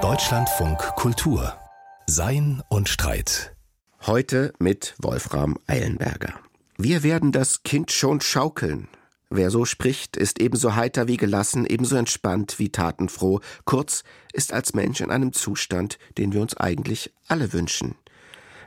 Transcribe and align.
Deutschlandfunk 0.00 0.78
Kultur 0.96 1.54
Sein 2.06 2.62
und 2.70 2.88
Streit. 2.88 3.54
Heute 4.06 4.54
mit 4.58 4.94
Wolfram 4.96 5.58
Eilenberger. 5.66 6.32
Wir 6.78 7.02
werden 7.02 7.32
das 7.32 7.64
Kind 7.64 7.92
schon 7.92 8.22
schaukeln. 8.22 8.88
Wer 9.28 9.50
so 9.50 9.66
spricht, 9.66 10.16
ist 10.16 10.40
ebenso 10.40 10.74
heiter 10.74 11.06
wie 11.06 11.18
gelassen, 11.18 11.66
ebenso 11.66 11.96
entspannt 11.96 12.58
wie 12.58 12.72
tatenfroh, 12.72 13.40
kurz 13.66 14.04
ist 14.32 14.54
als 14.54 14.72
Mensch 14.72 15.02
in 15.02 15.10
einem 15.10 15.34
Zustand, 15.34 15.98
den 16.16 16.32
wir 16.32 16.40
uns 16.40 16.56
eigentlich 16.56 17.12
alle 17.28 17.52
wünschen 17.52 17.94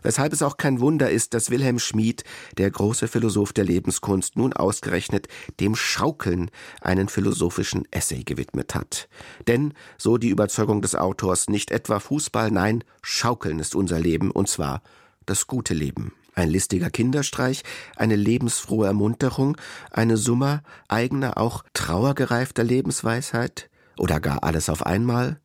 weshalb 0.05 0.31
es 0.31 0.41
auch 0.41 0.57
kein 0.57 0.79
Wunder 0.79 1.09
ist, 1.09 1.33
dass 1.33 1.49
Wilhelm 1.49 1.79
Schmid, 1.79 2.23
der 2.57 2.69
große 2.69 3.07
Philosoph 3.07 3.51
der 3.51 3.65
Lebenskunst, 3.65 4.37
nun 4.37 4.53
ausgerechnet 4.53 5.27
dem 5.59 5.75
Schaukeln 5.75 6.51
einen 6.81 7.09
philosophischen 7.09 7.87
Essay 7.91 8.23
gewidmet 8.23 8.75
hat. 8.75 9.09
Denn, 9.47 9.73
so 9.97 10.17
die 10.17 10.29
Überzeugung 10.29 10.81
des 10.81 10.95
Autors, 10.95 11.49
nicht 11.49 11.71
etwa 11.71 11.99
Fußball, 11.99 12.51
nein, 12.51 12.83
Schaukeln 13.01 13.59
ist 13.59 13.75
unser 13.75 13.99
Leben, 13.99 14.31
und 14.31 14.47
zwar 14.47 14.81
das 15.25 15.47
gute 15.47 15.73
Leben. 15.73 16.13
Ein 16.35 16.49
listiger 16.49 16.89
Kinderstreich, 16.89 17.63
eine 17.95 18.15
lebensfrohe 18.15 18.87
Ermunterung, 18.87 19.57
eine 19.89 20.17
Summe 20.17 20.63
eigener, 20.87 21.37
auch 21.37 21.63
trauergereifter 21.73 22.63
Lebensweisheit? 22.63 23.69
Oder 23.97 24.19
gar 24.19 24.43
alles 24.43 24.69
auf 24.69 24.85
einmal? 24.85 25.39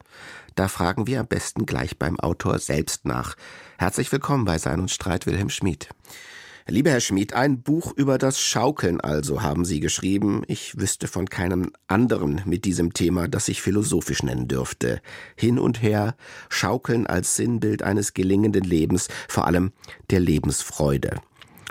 Da 0.54 0.68
fragen 0.68 1.06
wir 1.06 1.20
am 1.20 1.26
besten 1.26 1.66
gleich 1.66 1.98
beim 1.98 2.18
Autor 2.18 2.58
selbst 2.58 3.04
nach. 3.04 3.36
Herzlich 3.78 4.10
willkommen 4.10 4.44
bei 4.44 4.58
Sein 4.58 4.80
und 4.80 4.90
Streit, 4.90 5.26
Wilhelm 5.26 5.50
Schmid. 5.50 5.88
Lieber 6.66 6.90
Herr 6.90 7.00
Schmid, 7.00 7.32
ein 7.32 7.62
Buch 7.62 7.92
über 7.96 8.18
das 8.18 8.40
Schaukeln 8.40 9.00
also 9.00 9.42
haben 9.42 9.64
Sie 9.64 9.80
geschrieben. 9.80 10.42
Ich 10.46 10.78
wüsste 10.78 11.08
von 11.08 11.26
keinem 11.26 11.72
anderen 11.88 12.42
mit 12.44 12.64
diesem 12.64 12.92
Thema, 12.92 13.28
das 13.28 13.46
sich 13.46 13.62
philosophisch 13.62 14.22
nennen 14.22 14.46
dürfte. 14.46 15.00
Hin 15.36 15.58
und 15.58 15.82
her, 15.82 16.14
Schaukeln 16.48 17.06
als 17.06 17.36
Sinnbild 17.36 17.82
eines 17.82 18.14
gelingenden 18.14 18.64
Lebens, 18.64 19.08
vor 19.28 19.46
allem 19.46 19.72
der 20.10 20.20
Lebensfreude. 20.20 21.20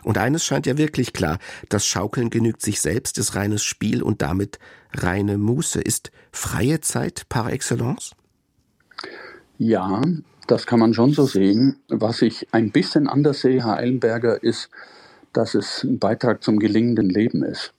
Und 0.03 0.17
eines 0.17 0.45
scheint 0.45 0.65
ja 0.65 0.77
wirklich 0.77 1.13
klar, 1.13 1.39
das 1.69 1.85
Schaukeln 1.85 2.29
genügt 2.29 2.61
sich 2.61 2.81
selbst, 2.81 3.17
ist 3.17 3.35
reines 3.35 3.63
Spiel 3.63 4.01
und 4.03 4.21
damit 4.21 4.59
reine 4.93 5.37
Muße. 5.37 5.81
Ist 5.81 6.11
freie 6.31 6.81
Zeit 6.81 7.27
par 7.29 7.51
excellence? 7.51 8.11
Ja, 9.57 10.01
das 10.47 10.65
kann 10.65 10.79
man 10.79 10.93
schon 10.93 11.11
so 11.11 11.25
sehen. 11.25 11.77
Was 11.89 12.21
ich 12.21 12.47
ein 12.51 12.71
bisschen 12.71 13.07
anders 13.07 13.41
sehe, 13.41 13.65
Herr 13.65 13.77
Eilenberger, 13.77 14.41
ist, 14.41 14.69
dass 15.33 15.53
es 15.53 15.83
ein 15.83 15.99
Beitrag 15.99 16.43
zum 16.43 16.59
gelingenden 16.59 17.09
Leben 17.09 17.43
ist. 17.43 17.73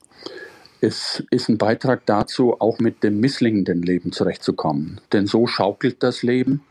Es 0.80 1.22
ist 1.30 1.48
ein 1.48 1.58
Beitrag 1.58 2.06
dazu, 2.06 2.58
auch 2.60 2.78
mit 2.78 3.02
dem 3.02 3.20
misslingenden 3.20 3.82
Leben 3.82 4.12
zurechtzukommen. 4.12 5.00
Denn 5.12 5.26
so 5.26 5.46
schaukelt 5.46 6.02
das 6.02 6.22
Leben 6.22 6.62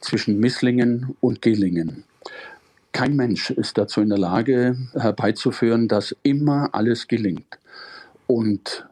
zwischen 0.00 0.38
Misslingen 0.40 1.14
und 1.20 1.42
Gelingen. 1.42 2.04
Kein 2.92 3.14
Mensch 3.14 3.50
ist 3.50 3.78
dazu 3.78 4.00
in 4.00 4.08
der 4.08 4.18
Lage 4.18 4.76
herbeizuführen, 4.94 5.88
dass 5.88 6.14
immer 6.22 6.70
alles 6.72 7.08
gelingt. 7.08 7.58
Und 8.26 8.86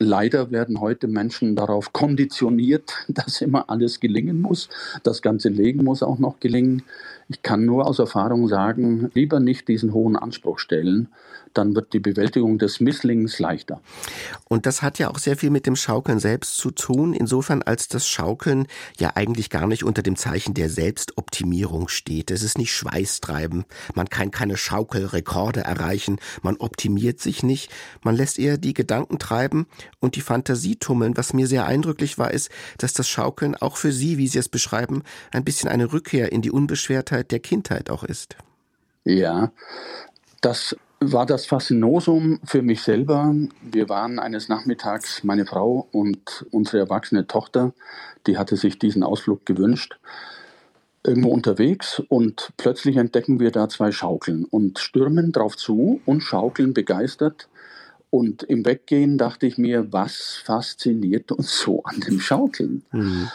Leider 0.00 0.50
werden 0.50 0.80
heute 0.80 1.06
Menschen 1.06 1.54
darauf 1.54 1.92
konditioniert, 1.92 2.92
dass 3.08 3.40
immer 3.40 3.70
alles 3.70 4.00
gelingen 4.00 4.40
muss. 4.40 4.68
Das 5.02 5.22
ganze 5.22 5.48
Leben 5.48 5.84
muss 5.84 6.02
auch 6.02 6.18
noch 6.18 6.40
gelingen. 6.40 6.82
Ich 7.28 7.42
kann 7.42 7.64
nur 7.64 7.86
aus 7.86 7.98
Erfahrung 7.98 8.48
sagen, 8.48 9.10
lieber 9.14 9.40
nicht 9.40 9.68
diesen 9.68 9.92
hohen 9.92 10.16
Anspruch 10.16 10.58
stellen, 10.58 11.08
dann 11.54 11.74
wird 11.74 11.92
die 11.92 12.00
Bewältigung 12.00 12.58
des 12.58 12.80
Misslings 12.80 13.38
leichter. 13.38 13.80
Und 14.48 14.66
das 14.66 14.82
hat 14.82 14.98
ja 14.98 15.08
auch 15.08 15.18
sehr 15.18 15.36
viel 15.36 15.50
mit 15.50 15.66
dem 15.66 15.76
Schaukeln 15.76 16.18
selbst 16.18 16.56
zu 16.56 16.70
tun, 16.70 17.14
insofern 17.14 17.62
als 17.62 17.88
das 17.88 18.06
Schaukeln 18.06 18.66
ja 18.98 19.12
eigentlich 19.14 19.50
gar 19.50 19.66
nicht 19.66 19.84
unter 19.84 20.02
dem 20.02 20.16
Zeichen 20.16 20.54
der 20.54 20.68
Selbstoptimierung 20.68 21.88
steht. 21.88 22.30
Es 22.30 22.42
ist 22.42 22.58
nicht 22.58 22.72
Schweißtreiben, 22.72 23.64
man 23.94 24.08
kann 24.08 24.30
keine 24.30 24.56
Schaukelrekorde 24.56 25.60
erreichen, 25.60 26.18
man 26.42 26.56
optimiert 26.56 27.20
sich 27.20 27.42
nicht, 27.42 27.70
man 28.02 28.16
lässt 28.16 28.38
eher 28.38 28.58
die 28.58 28.74
Gedanken 28.74 29.18
treiben 29.18 29.66
und 30.00 30.16
die 30.16 30.20
Fantasie 30.20 30.76
tummeln. 30.76 31.16
Was 31.16 31.32
mir 31.32 31.46
sehr 31.46 31.66
eindrücklich 31.66 32.18
war, 32.18 32.32
ist, 32.32 32.50
dass 32.78 32.92
das 32.92 33.08
Schaukeln 33.08 33.54
auch 33.54 33.76
für 33.76 33.92
Sie, 33.92 34.18
wie 34.18 34.28
Sie 34.28 34.38
es 34.38 34.48
beschreiben, 34.48 35.02
ein 35.30 35.44
bisschen 35.44 35.70
eine 35.70 35.92
Rückkehr 35.92 36.32
in 36.32 36.42
die 36.42 36.50
Unbeschwertheit 36.50 37.13
der 37.22 37.40
Kindheit 37.40 37.90
auch 37.90 38.04
ist. 38.04 38.36
Ja, 39.04 39.52
das 40.40 40.76
war 41.00 41.26
das 41.26 41.46
Faszinosum 41.46 42.40
für 42.44 42.62
mich 42.62 42.82
selber. 42.82 43.34
Wir 43.62 43.88
waren 43.88 44.18
eines 44.18 44.48
Nachmittags, 44.48 45.22
meine 45.24 45.46
Frau 45.46 45.88
und 45.92 46.46
unsere 46.50 46.78
erwachsene 46.78 47.26
Tochter, 47.26 47.72
die 48.26 48.38
hatte 48.38 48.56
sich 48.56 48.78
diesen 48.78 49.02
Ausflug 49.02 49.44
gewünscht, 49.44 49.98
irgendwo 51.04 51.30
unterwegs 51.30 52.02
und 52.08 52.52
plötzlich 52.56 52.96
entdecken 52.96 53.38
wir 53.38 53.50
da 53.50 53.68
zwei 53.68 53.92
Schaukeln 53.92 54.44
und 54.44 54.78
stürmen 54.78 55.32
drauf 55.32 55.56
zu 55.56 56.00
und 56.06 56.22
schaukeln 56.22 56.72
begeistert. 56.72 57.48
Und 58.10 58.44
im 58.44 58.64
Weggehen 58.64 59.18
dachte 59.18 59.46
ich 59.46 59.58
mir, 59.58 59.92
was 59.92 60.40
fasziniert 60.44 61.32
uns 61.32 61.58
so 61.60 61.82
an 61.82 62.00
dem 62.00 62.20
Schaukeln? 62.20 62.84
Mhm. 62.92 63.28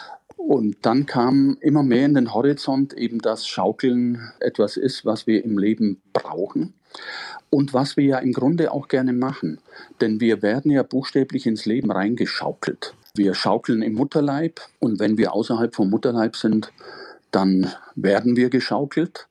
Und 0.46 0.78
dann 0.82 1.04
kam 1.04 1.58
immer 1.60 1.82
mehr 1.82 2.06
in 2.06 2.14
den 2.14 2.32
Horizont 2.32 2.94
eben, 2.94 3.18
dass 3.18 3.46
Schaukeln 3.46 4.32
etwas 4.40 4.78
ist, 4.78 5.04
was 5.04 5.26
wir 5.26 5.44
im 5.44 5.58
Leben 5.58 6.00
brauchen 6.14 6.72
und 7.50 7.74
was 7.74 7.98
wir 7.98 8.04
ja 8.04 8.18
im 8.18 8.32
Grunde 8.32 8.72
auch 8.72 8.88
gerne 8.88 9.12
machen. 9.12 9.60
Denn 10.00 10.18
wir 10.18 10.40
werden 10.40 10.70
ja 10.70 10.82
buchstäblich 10.82 11.46
ins 11.46 11.66
Leben 11.66 11.92
reingeschaukelt. 11.92 12.94
Wir 13.14 13.34
schaukeln 13.34 13.82
im 13.82 13.94
Mutterleib 13.94 14.60
und 14.78 14.98
wenn 14.98 15.18
wir 15.18 15.34
außerhalb 15.34 15.74
vom 15.74 15.90
Mutterleib 15.90 16.34
sind, 16.34 16.72
dann 17.30 17.70
werden 17.94 18.34
wir 18.34 18.48
geschaukelt. 18.48 19.28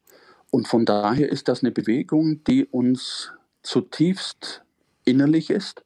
Und 0.52 0.68
von 0.68 0.86
daher 0.86 1.30
ist 1.30 1.48
das 1.48 1.64
eine 1.64 1.72
Bewegung, 1.72 2.44
die 2.44 2.66
uns 2.66 3.32
zutiefst 3.64 4.64
innerlich 5.06 5.50
ist 5.50 5.84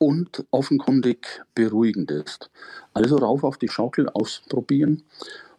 und 0.00 0.46
offenkundig 0.50 1.44
beruhigend 1.54 2.10
ist. 2.10 2.50
Also 2.94 3.16
rauf 3.16 3.44
auf 3.44 3.58
die 3.58 3.68
Schaukel 3.68 4.08
ausprobieren 4.08 5.02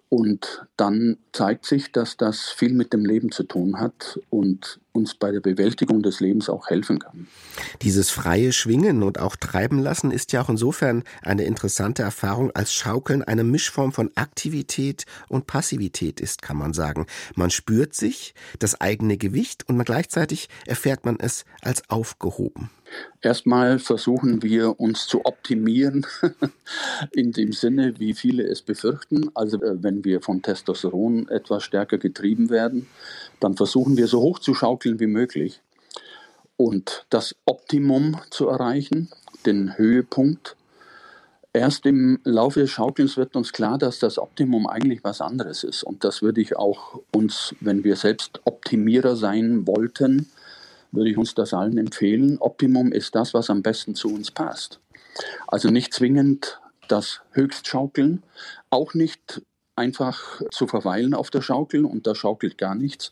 und 0.10 0.66
dann 0.78 1.20
zeigt 1.32 1.66
sich, 1.66 1.92
dass 1.92 2.18
das 2.18 2.50
viel 2.50 2.74
mit 2.74 2.92
dem 2.92 3.06
Leben 3.06 3.32
zu 3.32 3.44
tun 3.44 3.80
hat 3.80 4.20
und 4.30 4.80
uns 4.94 5.16
bei 5.16 5.32
der 5.32 5.40
Bewältigung 5.40 6.04
des 6.04 6.20
Lebens 6.20 6.50
auch 6.50 6.70
helfen 6.70 7.00
kann. 7.00 7.28
Dieses 7.82 8.10
freie 8.10 8.52
Schwingen 8.52 9.04
und 9.04 9.20
auch 9.20 9.36
treiben 9.36 9.80
lassen 9.80 10.12
ist 10.12 10.32
ja 10.34 10.42
auch 10.42 10.50
insofern 10.50 11.04
eine 11.22 11.44
interessante 11.46 12.04
Erfahrung, 12.04 12.52
als 12.52 12.74
Schaukeln 12.74 13.24
eine 13.24 13.44
Mischform 13.44 13.92
von 13.92 14.12
Aktivität 14.16 15.06
und 15.30 15.48
Passivität 15.48 16.20
ist, 16.20 16.42
kann 16.42 16.58
man 16.58 16.74
sagen. 16.74 17.06
Man 17.36 17.50
spürt 17.50 17.96
sich, 17.96 18.34
das 18.60 18.80
eigene 18.82 19.18
Gewicht 19.18 19.68
und 19.68 19.84
gleichzeitig 19.84 20.50
erfährt 20.66 21.06
man 21.06 21.18
es 21.20 21.46
als 21.62 21.90
aufgehoben. 21.90 22.70
Erstmal 23.22 23.80
versuchen 23.80 24.42
wir 24.42 24.80
uns 24.80 25.08
zu 25.08 25.26
optimieren, 25.26 26.06
in 27.12 27.32
dem 27.32 27.54
Sinne, 27.54 28.00
wie 28.00 28.14
viele 28.14 28.44
es 28.44 28.62
befürchten. 28.62 29.30
Also 29.36 29.62
äh, 29.62 29.82
wenn 29.82 30.04
wir 30.04 30.22
von 30.22 30.42
Testosteron 30.42 31.30
etwas 31.30 31.64
stärker 31.64 31.98
getrieben 31.98 32.50
werden, 32.50 32.88
dann 33.42 33.58
versuchen 33.58 33.98
wir 33.98 34.08
so 34.08 34.22
hoch 34.22 34.40
zu 34.40 34.54
schaukeln 34.54 35.02
wie 35.02 35.08
möglich 35.08 35.62
und 36.56 37.06
das 37.10 37.36
Optimum 37.46 38.22
zu 38.30 38.48
erreichen, 38.48 39.10
den 39.46 39.78
Höhepunkt. 39.78 40.56
Erst 41.54 41.86
im 41.86 42.20
Laufe 42.24 42.62
des 42.62 42.70
Schaukelns 42.70 43.18
wird 43.18 43.36
uns 43.36 43.52
klar, 43.52 43.78
dass 43.78 44.00
das 44.00 44.18
Optimum 44.18 44.68
eigentlich 44.68 45.04
was 45.04 45.20
anderes 45.20 45.64
ist. 45.66 45.84
Und 45.84 46.04
das 46.04 46.22
würde 46.22 46.40
ich 46.40 46.56
auch 46.56 47.02
uns, 47.12 47.56
wenn 47.60 47.84
wir 47.84 47.96
selbst 47.98 48.40
Optimierer 48.46 49.16
sein 49.16 49.68
wollten, 49.68 50.30
würde 50.92 51.10
ich 51.10 51.18
uns 51.18 51.34
das 51.34 51.54
allen 51.54 51.78
empfehlen. 51.78 52.38
Optimum 52.40 52.92
ist 52.92 53.16
das, 53.16 53.34
was 53.34 53.50
am 53.50 53.64
besten 53.64 53.96
zu 53.96 54.14
uns 54.14 54.32
passt. 54.32 54.80
Also 55.48 55.70
nicht 55.70 55.94
zwingend 55.94 56.62
das 56.88 57.22
Höchstschaukeln, 57.32 58.24
auch 58.70 58.94
nicht 58.94 59.42
einfach 59.82 60.42
zu 60.52 60.68
verweilen 60.68 61.14
auf 61.16 61.32
der 61.32 61.42
Schaukel 61.42 61.86
und 61.86 62.06
da 62.06 62.14
schaukelt 62.14 62.58
gar 62.60 62.76
nichts, 62.76 63.12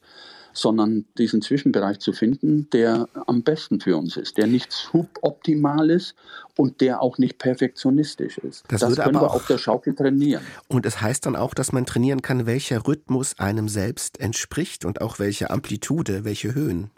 sondern 0.53 1.05
diesen 1.17 1.41
Zwischenbereich 1.41 1.99
zu 1.99 2.13
finden, 2.13 2.69
der 2.71 3.07
am 3.27 3.43
besten 3.43 3.79
für 3.79 3.97
uns 3.97 4.17
ist, 4.17 4.37
der 4.37 4.45
nicht 4.45 4.71
suboptimal 4.71 5.89
ist 5.89 6.15
und 6.57 6.81
der 6.81 7.01
auch 7.01 7.17
nicht 7.17 7.39
perfektionistisch 7.39 8.37
ist. 8.37 8.63
Das, 8.67 8.81
das 8.81 8.95
können 8.97 9.15
wir 9.15 9.31
auf 9.31 9.47
der 9.47 9.57
Schaukel 9.57 9.95
trainieren. 9.95 10.43
Und 10.67 10.85
es 10.85 10.93
das 10.93 11.01
heißt 11.01 11.25
dann 11.25 11.35
auch, 11.35 11.53
dass 11.53 11.71
man 11.71 11.85
trainieren 11.85 12.21
kann, 12.21 12.45
welcher 12.45 12.85
Rhythmus 12.85 13.39
einem 13.39 13.67
selbst 13.67 14.19
entspricht 14.19 14.85
und 14.85 15.01
auch 15.01 15.17
welche 15.17 15.49
Amplitude, 15.49 16.23
welche 16.23 16.53
Höhen. 16.53 16.91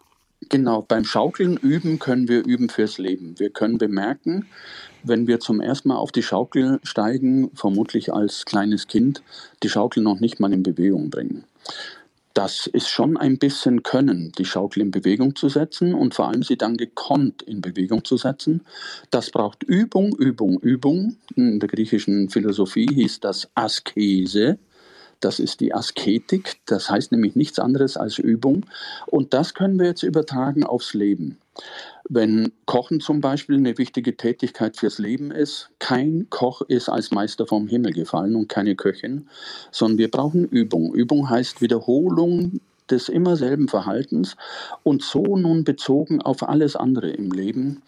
Genau, 0.49 0.81
beim 0.81 1.05
Schaukeln 1.05 1.57
üben 1.57 1.99
können 1.99 2.27
wir 2.27 2.45
üben 2.45 2.69
fürs 2.69 2.97
Leben. 2.97 3.39
Wir 3.39 3.51
können 3.51 3.77
bemerken, 3.77 4.47
wenn 5.03 5.27
wir 5.27 5.39
zum 5.39 5.61
ersten 5.61 5.89
Mal 5.89 5.97
auf 5.97 6.11
die 6.11 6.23
Schaukel 6.23 6.79
steigen, 6.83 7.51
vermutlich 7.53 8.11
als 8.11 8.45
kleines 8.45 8.87
Kind, 8.87 9.21
die 9.63 9.69
Schaukel 9.69 10.03
noch 10.03 10.19
nicht 10.19 10.39
mal 10.39 10.51
in 10.51 10.63
Bewegung 10.63 11.09
bringen. 11.09 11.45
Das 12.33 12.65
ist 12.65 12.87
schon 12.87 13.17
ein 13.17 13.37
bisschen 13.37 13.83
Können, 13.83 14.31
die 14.37 14.45
Schaukel 14.45 14.81
in 14.81 14.91
Bewegung 14.91 15.35
zu 15.35 15.49
setzen 15.49 15.93
und 15.93 16.13
vor 16.13 16.29
allem 16.29 16.43
sie 16.43 16.57
dann 16.57 16.77
gekonnt 16.77 17.41
in 17.41 17.59
Bewegung 17.59 18.05
zu 18.05 18.15
setzen. 18.15 18.61
Das 19.09 19.31
braucht 19.31 19.63
Übung, 19.63 20.15
Übung, 20.15 20.57
Übung. 20.61 21.17
In 21.35 21.59
der 21.59 21.67
griechischen 21.67 22.29
Philosophie 22.29 22.87
hieß 22.87 23.19
das 23.19 23.49
Askese. 23.53 24.57
Das 25.21 25.39
ist 25.39 25.61
die 25.61 25.73
Asketik. 25.73 26.57
Das 26.65 26.89
heißt 26.89 27.11
nämlich 27.11 27.35
nichts 27.35 27.59
anderes 27.59 27.95
als 27.95 28.17
Übung. 28.17 28.65
Und 29.05 29.33
das 29.33 29.53
können 29.53 29.79
wir 29.79 29.85
jetzt 29.85 30.03
übertragen 30.03 30.65
aufs 30.65 30.93
Leben. 30.93 31.37
Wenn 32.09 32.51
Kochen 32.65 32.99
zum 32.99 33.21
Beispiel 33.21 33.55
eine 33.55 33.77
wichtige 33.77 34.17
Tätigkeit 34.17 34.77
fürs 34.77 34.97
Leben 34.97 35.31
ist, 35.31 35.69
kein 35.79 36.27
Koch 36.29 36.61
ist 36.61 36.89
als 36.89 37.11
Meister 37.11 37.47
vom 37.47 37.67
Himmel 37.67 37.93
gefallen 37.93 38.35
und 38.35 38.49
keine 38.49 38.75
Köchin, 38.75 39.27
sondern 39.71 39.97
wir 39.97 40.11
brauchen 40.11 40.45
Übung. 40.45 40.93
Übung 40.93 41.29
heißt 41.29 41.61
Wiederholung 41.61 42.59
des 42.91 43.09
immer 43.09 43.37
selben 43.37 43.67
Verhaltens 43.67 44.35
und 44.83 45.01
so 45.01 45.37
nun 45.37 45.63
bezogen 45.63 46.21
auf 46.21 46.47
alles 46.47 46.75
andere 46.75 47.09
im 47.09 47.31
Leben. 47.31 47.81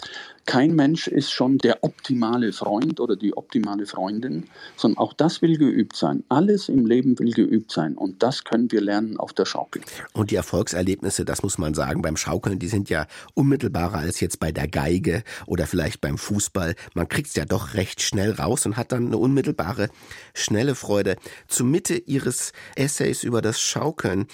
Kein 0.46 0.76
Mensch 0.76 1.08
ist 1.08 1.32
schon 1.32 1.58
der 1.58 1.84
optimale 1.84 2.52
Freund 2.52 3.00
oder 3.00 3.16
die 3.16 3.36
optimale 3.38 3.86
Freundin, 3.86 4.46
sondern 4.76 4.98
auch 4.98 5.14
das 5.14 5.42
will 5.42 5.58
geübt 5.58 5.96
sein. 5.96 6.24
Alles 6.28 6.68
im 6.68 6.86
Leben 6.86 7.18
will 7.18 7.32
geübt 7.32 7.72
sein 7.72 7.96
und 7.96 8.22
das 8.24 8.44
können 8.44 8.70
wir 8.72 8.82
lernen 8.82 9.18
auf 9.18 9.32
der 9.32 9.46
Schaukel. 9.46 9.82
Und 10.12 10.32
die 10.32 10.36
Erfolgserlebnisse, 10.36 11.24
das 11.24 11.44
muss 11.44 11.58
man 11.58 11.74
sagen, 11.74 12.02
beim 12.02 12.18
Schaukeln, 12.18 12.60
die 12.60 12.68
sind 12.68 12.90
ja 12.90 13.08
unmittelbarer 13.36 14.00
als 14.00 14.20
jetzt 14.20 14.40
bei 14.42 14.52
der 14.52 14.68
Geige 14.68 15.24
oder 15.46 15.66
vielleicht 15.66 16.02
beim 16.02 16.18
Fußball. 16.18 16.76
Man 16.94 17.08
kriegt 17.08 17.30
es 17.30 17.36
ja 17.36 17.46
doch 17.46 17.76
recht 17.76 18.02
schnell 18.02 18.32
raus 18.32 18.66
und 18.66 18.76
hat 18.76 18.92
dann 18.92 19.08
eine 19.08 19.18
unmittelbare, 19.18 19.90
schnelle 20.34 20.76
Freude. 20.76 21.16
Zur 21.48 21.68
Mitte 21.68 21.96
Ihres 21.96 22.52
Essays 22.76 23.24
über 23.24 23.42
das 23.42 23.62
Schaukeln 23.62 24.28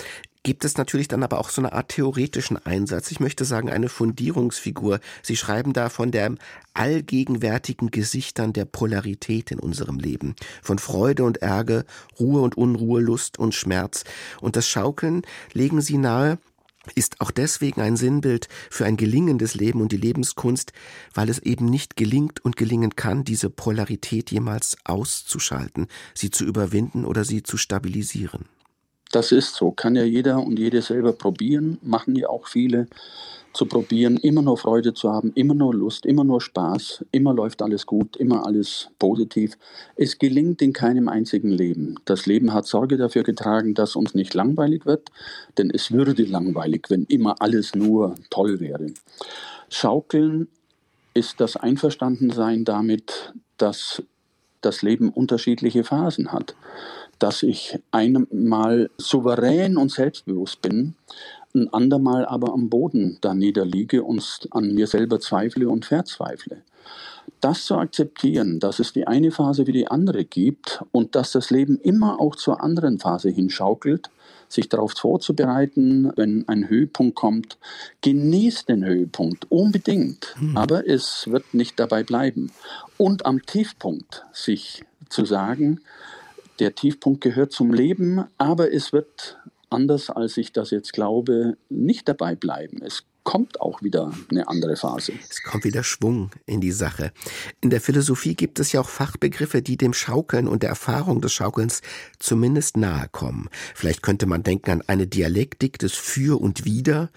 gibt 0.44 0.64
es 0.64 0.78
natürlich 0.78 1.08
dann 1.08 1.24
aber 1.24 1.40
auch 1.40 1.50
so 1.50 1.62
eine 1.62 1.74
Art 1.74 1.90
theoretischen 1.90 2.58
Einsatz. 2.58 3.12
Ich 3.12 3.20
möchte 3.20 3.46
sagen, 3.46 3.70
eine 3.70 3.90
Fundierungsfigur. 3.90 5.00
Sie 5.22 5.36
schreiben 5.36 5.74
da 5.74 5.90
von 5.90 6.12
der 6.12 6.36
allgegenwärtigen 6.74 7.92
Gesichtern 7.92 8.54
der 8.54 8.66
Polarität 8.66 9.52
in 9.52 9.60
unserem 9.60 10.00
Leben. 10.00 10.36
Von 10.62 10.80
Freude 10.80 11.24
und 11.24 11.38
Ärger, 11.38 11.84
Ruhe 12.20 12.42
und 12.42 12.58
Unruhe, 12.58 13.02
Lust 13.02 13.38
und 13.38 13.54
Schmerz. 13.54 14.06
Und 14.40 14.56
das 14.56 14.68
Schaukeln 14.68 15.24
legen 15.54 15.82
Sie 15.82 15.98
nahe, 15.98 16.40
ist 16.96 17.20
auch 17.20 17.32
deswegen 17.32 17.82
ein 17.82 17.98
Sinnbild 17.98 18.48
für 18.70 18.86
ein 18.86 18.98
gelingendes 18.98 19.56
Leben 19.56 19.82
und 19.82 19.92
die 19.92 19.98
Lebenskunst, 19.98 20.72
weil 21.14 21.30
es 21.30 21.40
eben 21.40 21.66
nicht 21.66 21.98
gelingt 21.98 22.44
und 22.44 22.56
gelingen 22.56 22.96
kann, 22.96 23.26
diese 23.26 23.50
Polarität 23.50 24.32
jemals 24.32 24.78
auszuschalten, 24.86 25.88
sie 26.16 26.32
zu 26.32 26.46
überwinden 26.46 27.06
oder 27.06 27.26
sie 27.26 27.44
zu 27.44 27.58
stabilisieren. 27.58 28.46
Das 29.12 29.32
ist 29.32 29.56
so, 29.56 29.72
kann 29.72 29.96
ja 29.96 30.04
jeder 30.04 30.44
und 30.46 30.60
jede 30.60 30.82
selber 30.82 31.14
probieren, 31.14 31.80
machen 31.82 32.16
ja 32.16 32.30
auch 32.30 32.48
viele 32.48 32.88
zu 33.54 33.66
probieren, 33.66 34.18
immer 34.18 34.44
nur 34.44 34.58
Freude 34.58 34.94
zu 34.94 35.12
haben, 35.12 35.32
immer 35.34 35.56
nur 35.56 35.74
Lust, 35.74 36.06
immer 36.06 36.24
nur 36.24 36.40
Spaß, 36.40 37.04
immer 37.12 37.34
läuft 37.34 37.64
alles 37.64 37.88
gut, 37.88 38.16
immer 38.18 38.46
alles 38.46 38.90
positiv. 39.00 39.58
Es 39.96 40.20
gelingt 40.20 40.62
in 40.62 40.74
keinem 40.74 41.10
einzigen 41.10 41.50
Leben. 41.50 41.96
Das 42.06 42.28
Leben 42.28 42.54
hat 42.54 42.68
Sorge 42.68 42.98
dafür 42.98 43.24
getragen, 43.24 43.74
dass 43.74 43.96
uns 43.96 44.14
nicht 44.14 44.36
langweilig 44.36 44.86
wird, 44.86 45.10
denn 45.58 45.72
es 45.72 45.92
würde 45.92 46.22
langweilig, 46.24 46.86
wenn 46.90 47.06
immer 47.06 47.42
alles 47.42 47.74
nur 47.74 48.14
toll 48.30 48.60
wäre. 48.60 48.92
Schaukeln 49.70 50.48
ist 51.16 51.42
das 51.42 51.58
Einverstandensein 51.58 52.66
damit, 52.66 53.34
dass 53.58 54.04
das 54.62 54.84
Leben 54.84 55.10
unterschiedliche 55.10 55.84
Phasen 55.84 56.32
hat 56.32 56.56
dass 57.20 57.44
ich 57.44 57.80
einmal 57.92 58.90
souverän 58.98 59.78
und 59.78 59.92
selbstbewusst 59.92 60.62
bin, 60.62 60.96
ein 61.54 61.72
andermal 61.74 62.26
aber 62.26 62.54
am 62.54 62.70
Boden 62.70 63.18
da 63.22 63.34
niederliege 63.34 64.04
und 64.04 64.48
an 64.52 64.74
mir 64.74 64.88
selber 64.88 65.20
zweifle 65.20 65.70
und 65.70 65.86
verzweifle. 65.86 66.62
Das 67.42 67.66
zu 67.66 67.76
akzeptieren, 67.76 68.60
dass 68.60 68.80
es 68.80 68.94
die 68.94 69.08
eine 69.08 69.32
Phase 69.32 69.66
wie 69.66 69.72
die 69.72 69.88
andere 69.88 70.26
gibt 70.26 70.84
und 70.92 71.16
dass 71.16 71.32
das 71.32 71.52
Leben 71.52 71.80
immer 71.80 72.20
auch 72.20 72.36
zur 72.36 72.62
anderen 72.62 73.00
Phase 73.00 73.30
hinschaukelt, 73.30 74.10
sich 74.50 74.68
darauf 74.68 74.94
vorzubereiten, 74.94 76.12
wenn 76.16 76.48
ein 76.48 76.70
Höhepunkt 76.70 77.16
kommt, 77.16 77.58
genießt 78.02 78.68
den 78.68 78.84
Höhepunkt 78.84 79.50
unbedingt, 79.52 80.36
mhm. 80.40 80.58
aber 80.58 80.88
es 80.88 81.28
wird 81.30 81.54
nicht 81.54 81.80
dabei 81.80 82.04
bleiben. 82.04 82.52
Und 82.98 83.26
am 83.26 83.46
Tiefpunkt 83.46 84.26
sich 84.34 84.84
zu 85.08 85.24
sagen, 85.24 85.82
der 86.60 86.76
Tiefpunkt 86.76 87.22
gehört 87.22 87.52
zum 87.52 87.74
Leben, 87.74 88.26
aber 88.38 88.74
es 88.74 88.94
wird 88.94 89.38
anders, 89.70 90.10
als 90.10 90.38
ich 90.38 90.52
das 90.52 90.72
jetzt 90.72 90.94
glaube, 90.94 91.58
nicht 91.70 92.08
dabei 92.08 92.36
bleiben. 92.36 92.80
Es 92.84 93.06
kommt 93.24 93.62
auch 93.62 93.82
wieder 93.82 94.12
eine 94.30 94.48
andere 94.48 94.76
Phase. 94.76 95.14
Es 95.30 95.44
kommt 95.44 95.64
wieder 95.64 95.84
Schwung 95.84 96.32
in 96.46 96.62
die 96.62 96.72
Sache. 96.72 97.12
In 97.62 97.70
der 97.70 97.82
Philosophie 97.82 98.36
gibt 98.36 98.60
es 98.60 98.72
ja 98.72 98.82
auch 98.82 98.90
Fachbegriffe, 98.90 99.62
die 99.62 99.78
dem 99.78 99.94
Schaukeln 99.94 100.48
und 100.48 100.64
der 100.64 100.70
Erfahrung 100.70 101.22
des 101.22 101.34
Schaukelns 101.34 101.82
zumindest 102.18 102.78
nahe 102.78 103.08
kommen. 103.12 103.50
Vielleicht 103.76 104.02
könnte 104.02 104.26
man 104.26 104.44
denken 104.44 104.72
an 104.72 104.84
eine 104.88 105.08
Dialektik 105.08 105.80
des 105.80 105.94
Für 105.94 106.42
und 106.42 106.66
Wider. 106.66 107.10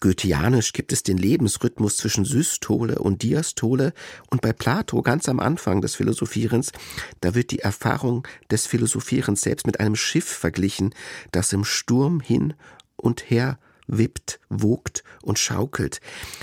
Goetheanisch 0.00 0.72
gibt 0.72 0.92
es 0.92 1.02
den 1.02 1.18
Lebensrhythmus 1.18 1.96
zwischen 1.96 2.24
Systole 2.24 2.98
und 2.98 3.22
Diastole. 3.22 3.92
Und 4.30 4.40
bei 4.40 4.52
Plato, 4.52 5.02
ganz 5.02 5.28
am 5.28 5.40
Anfang 5.40 5.80
des 5.80 5.96
Philosophierens, 5.96 6.72
da 7.20 7.34
wird 7.34 7.50
die 7.50 7.60
Erfahrung 7.60 8.26
des 8.50 8.66
Philosophierens 8.66 9.42
selbst 9.42 9.66
mit 9.66 9.80
einem 9.80 9.96
Schiff 9.96 10.26
verglichen, 10.26 10.94
das 11.32 11.52
im 11.52 11.64
Sturm 11.64 12.20
hin 12.20 12.54
und 12.96 13.30
her 13.30 13.58
wippt, 13.88 14.40
wogt 14.48 15.02
und 15.22 15.38
schaukelt. 15.38 16.00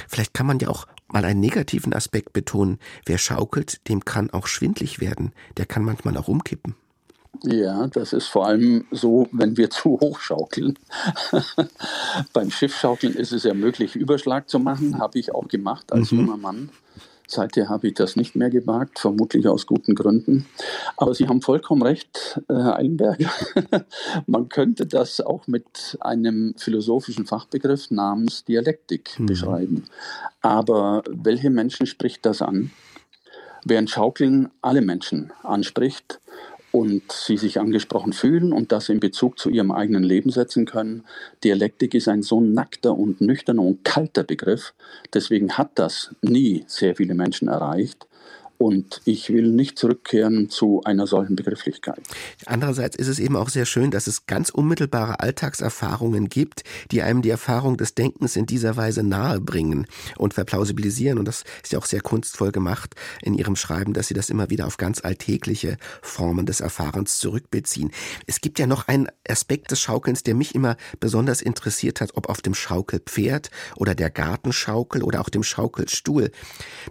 Vielleicht 0.07 0.33
kann 0.33 0.45
man 0.45 0.59
ja 0.59 0.67
auch 0.67 0.87
mal 1.07 1.23
einen 1.23 1.39
negativen 1.39 1.93
Aspekt 1.93 2.33
betonen. 2.33 2.79
Wer 3.05 3.17
schaukelt, 3.17 3.87
dem 3.87 4.03
kann 4.03 4.29
auch 4.31 4.47
schwindlig 4.47 4.99
werden. 4.99 5.31
Der 5.57 5.65
kann 5.65 5.83
manchmal 5.83 6.17
auch 6.17 6.27
umkippen. 6.27 6.75
Ja, 7.43 7.87
das 7.87 8.13
ist 8.13 8.27
vor 8.27 8.47
allem 8.47 8.85
so, 8.91 9.27
wenn 9.31 9.57
wir 9.57 9.69
zu 9.69 9.99
hoch 9.99 10.19
schaukeln. 10.19 10.79
Beim 12.33 12.49
Schiffschaukeln 12.49 13.13
ist 13.13 13.33
es 13.33 13.43
ja 13.43 13.53
möglich, 13.53 13.95
Überschlag 13.95 14.49
zu 14.49 14.59
machen, 14.59 14.99
habe 14.99 15.19
ich 15.19 15.33
auch 15.33 15.47
gemacht 15.47 15.91
als 15.91 16.11
mhm. 16.11 16.19
junger 16.19 16.37
Mann. 16.37 16.69
Seither 17.27 17.69
habe 17.69 17.87
ich 17.87 17.93
das 17.95 18.15
nicht 18.15 18.35
mehr 18.35 18.49
gewagt, 18.49 18.99
vermutlich 18.99 19.47
aus 19.47 19.65
guten 19.65 19.95
Gründen. 19.95 20.45
Aber 20.97 21.13
Sie 21.13 21.27
haben 21.27 21.41
vollkommen 21.41 21.81
recht, 21.81 22.41
Herr 22.47 22.77
Eilenberger. 22.77 23.29
Man 24.27 24.49
könnte 24.49 24.85
das 24.85 25.21
auch 25.21 25.47
mit 25.47 25.97
einem 26.01 26.53
philosophischen 26.57 27.25
Fachbegriff 27.25 27.91
namens 27.91 28.45
Dialektik 28.45 29.19
mhm. 29.19 29.25
beschreiben. 29.25 29.83
Aber 30.41 31.03
welche 31.07 31.49
Menschen 31.49 31.87
spricht 31.87 32.25
das 32.25 32.41
an? 32.41 32.71
Während 33.63 33.89
Schaukeln 33.89 34.49
alle 34.61 34.81
Menschen 34.81 35.33
anspricht, 35.41 36.19
und 36.75 37.09
sie 37.09 37.37
sich 37.37 37.57
angesprochen 37.57 38.11
fühlen 38.11 38.51
und 38.51 38.73
das 38.73 38.89
in 38.89 38.99
Bezug 38.99 39.39
zu 39.39 39.49
ihrem 39.49 39.71
eigenen 39.71 40.03
Leben 40.03 40.29
setzen 40.29 40.65
können. 40.65 41.05
Dialektik 41.41 41.93
ist 41.93 42.09
ein 42.09 42.21
so 42.21 42.41
nackter 42.41 42.97
und 42.97 43.21
nüchterner 43.21 43.61
und 43.61 43.85
kalter 43.85 44.23
Begriff. 44.23 44.73
Deswegen 45.13 45.53
hat 45.53 45.71
das 45.75 46.13
nie 46.21 46.65
sehr 46.67 46.93
viele 46.97 47.15
Menschen 47.15 47.47
erreicht. 47.47 48.07
Und 48.57 49.01
ich 49.05 49.29
will 49.29 49.51
nicht 49.51 49.77
zurückkehren 49.77 50.49
zu 50.49 50.81
einer 50.85 51.07
solchen 51.07 51.35
Begrifflichkeit. 51.35 51.99
Andererseits 52.45 52.95
ist 52.95 53.07
es 53.07 53.19
eben 53.19 53.35
auch 53.35 53.49
sehr 53.49 53.65
schön, 53.65 53.91
dass 53.91 54.07
es 54.07 54.27
ganz 54.27 54.49
unmittelbare 54.49 55.19
Alltagserfahrungen 55.19 56.29
gibt, 56.29 56.63
die 56.91 57.01
einem 57.01 57.21
die 57.21 57.29
Erfahrung 57.29 57.75
des 57.75 57.95
Denkens 57.95 58.35
in 58.35 58.45
dieser 58.45 58.77
Weise 58.77 59.03
nahebringen 59.03 59.87
und 60.17 60.33
verplausibilisieren. 60.33 61.19
Und 61.19 61.25
das 61.25 61.43
ist 61.63 61.73
ja 61.73 61.79
auch 61.79 61.85
sehr 61.85 62.01
kunstvoll 62.01 62.51
gemacht 62.51 62.95
in 63.21 63.33
Ihrem 63.33 63.55
Schreiben, 63.55 63.93
dass 63.93 64.07
Sie 64.07 64.13
das 64.13 64.29
immer 64.29 64.49
wieder 64.49 64.67
auf 64.67 64.77
ganz 64.77 65.03
alltägliche 65.03 65.77
Formen 66.01 66.45
des 66.45 66.61
Erfahrens 66.61 67.17
zurückbeziehen. 67.17 67.91
Es 68.25 68.39
gibt 68.41 68.59
ja 68.59 68.67
noch 68.67 68.87
einen 68.87 69.07
Aspekt 69.27 69.71
des 69.71 69.81
Schaukelns, 69.81 70.23
der 70.23 70.35
mich 70.35 70.55
immer 70.55 70.77
besonders 70.99 71.41
interessiert 71.41 71.99
hat, 71.99 72.11
ob 72.15 72.29
auf 72.29 72.41
dem 72.41 72.53
Schaukelpferd 72.53 73.49
oder 73.75 73.95
der 73.95 74.09
Gartenschaukel 74.09 75.03
oder 75.03 75.21
auch 75.21 75.29
dem 75.29 75.43
Schaukelstuhl. 75.43 76.31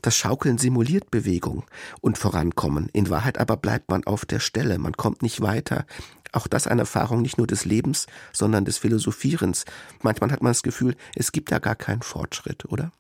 Das 0.02 0.16
Schaukeln 0.16 0.58
simuliert 0.58 1.10
Bewegung. 1.10 1.53
Entwicklung 1.54 1.64
und 2.00 2.18
Vorankommen. 2.18 2.88
In 2.92 3.10
Wahrheit 3.10 3.38
aber 3.38 3.56
bleibt 3.56 3.90
man 3.90 4.04
auf 4.04 4.24
der 4.24 4.40
Stelle, 4.40 4.78
man 4.78 4.92
kommt 4.94 5.22
nicht 5.22 5.40
weiter. 5.40 5.86
Auch 6.32 6.48
das 6.48 6.66
eine 6.66 6.82
Erfahrung 6.82 7.22
nicht 7.22 7.38
nur 7.38 7.46
des 7.46 7.64
Lebens, 7.64 8.06
sondern 8.32 8.64
des 8.64 8.78
Philosophierens. 8.78 9.64
Manchmal 10.02 10.32
hat 10.32 10.42
man 10.42 10.50
das 10.50 10.62
Gefühl, 10.62 10.96
es 11.14 11.30
gibt 11.30 11.52
da 11.52 11.58
gar 11.58 11.76
keinen 11.76 12.02
Fortschritt, 12.02 12.64
oder? 12.66 12.90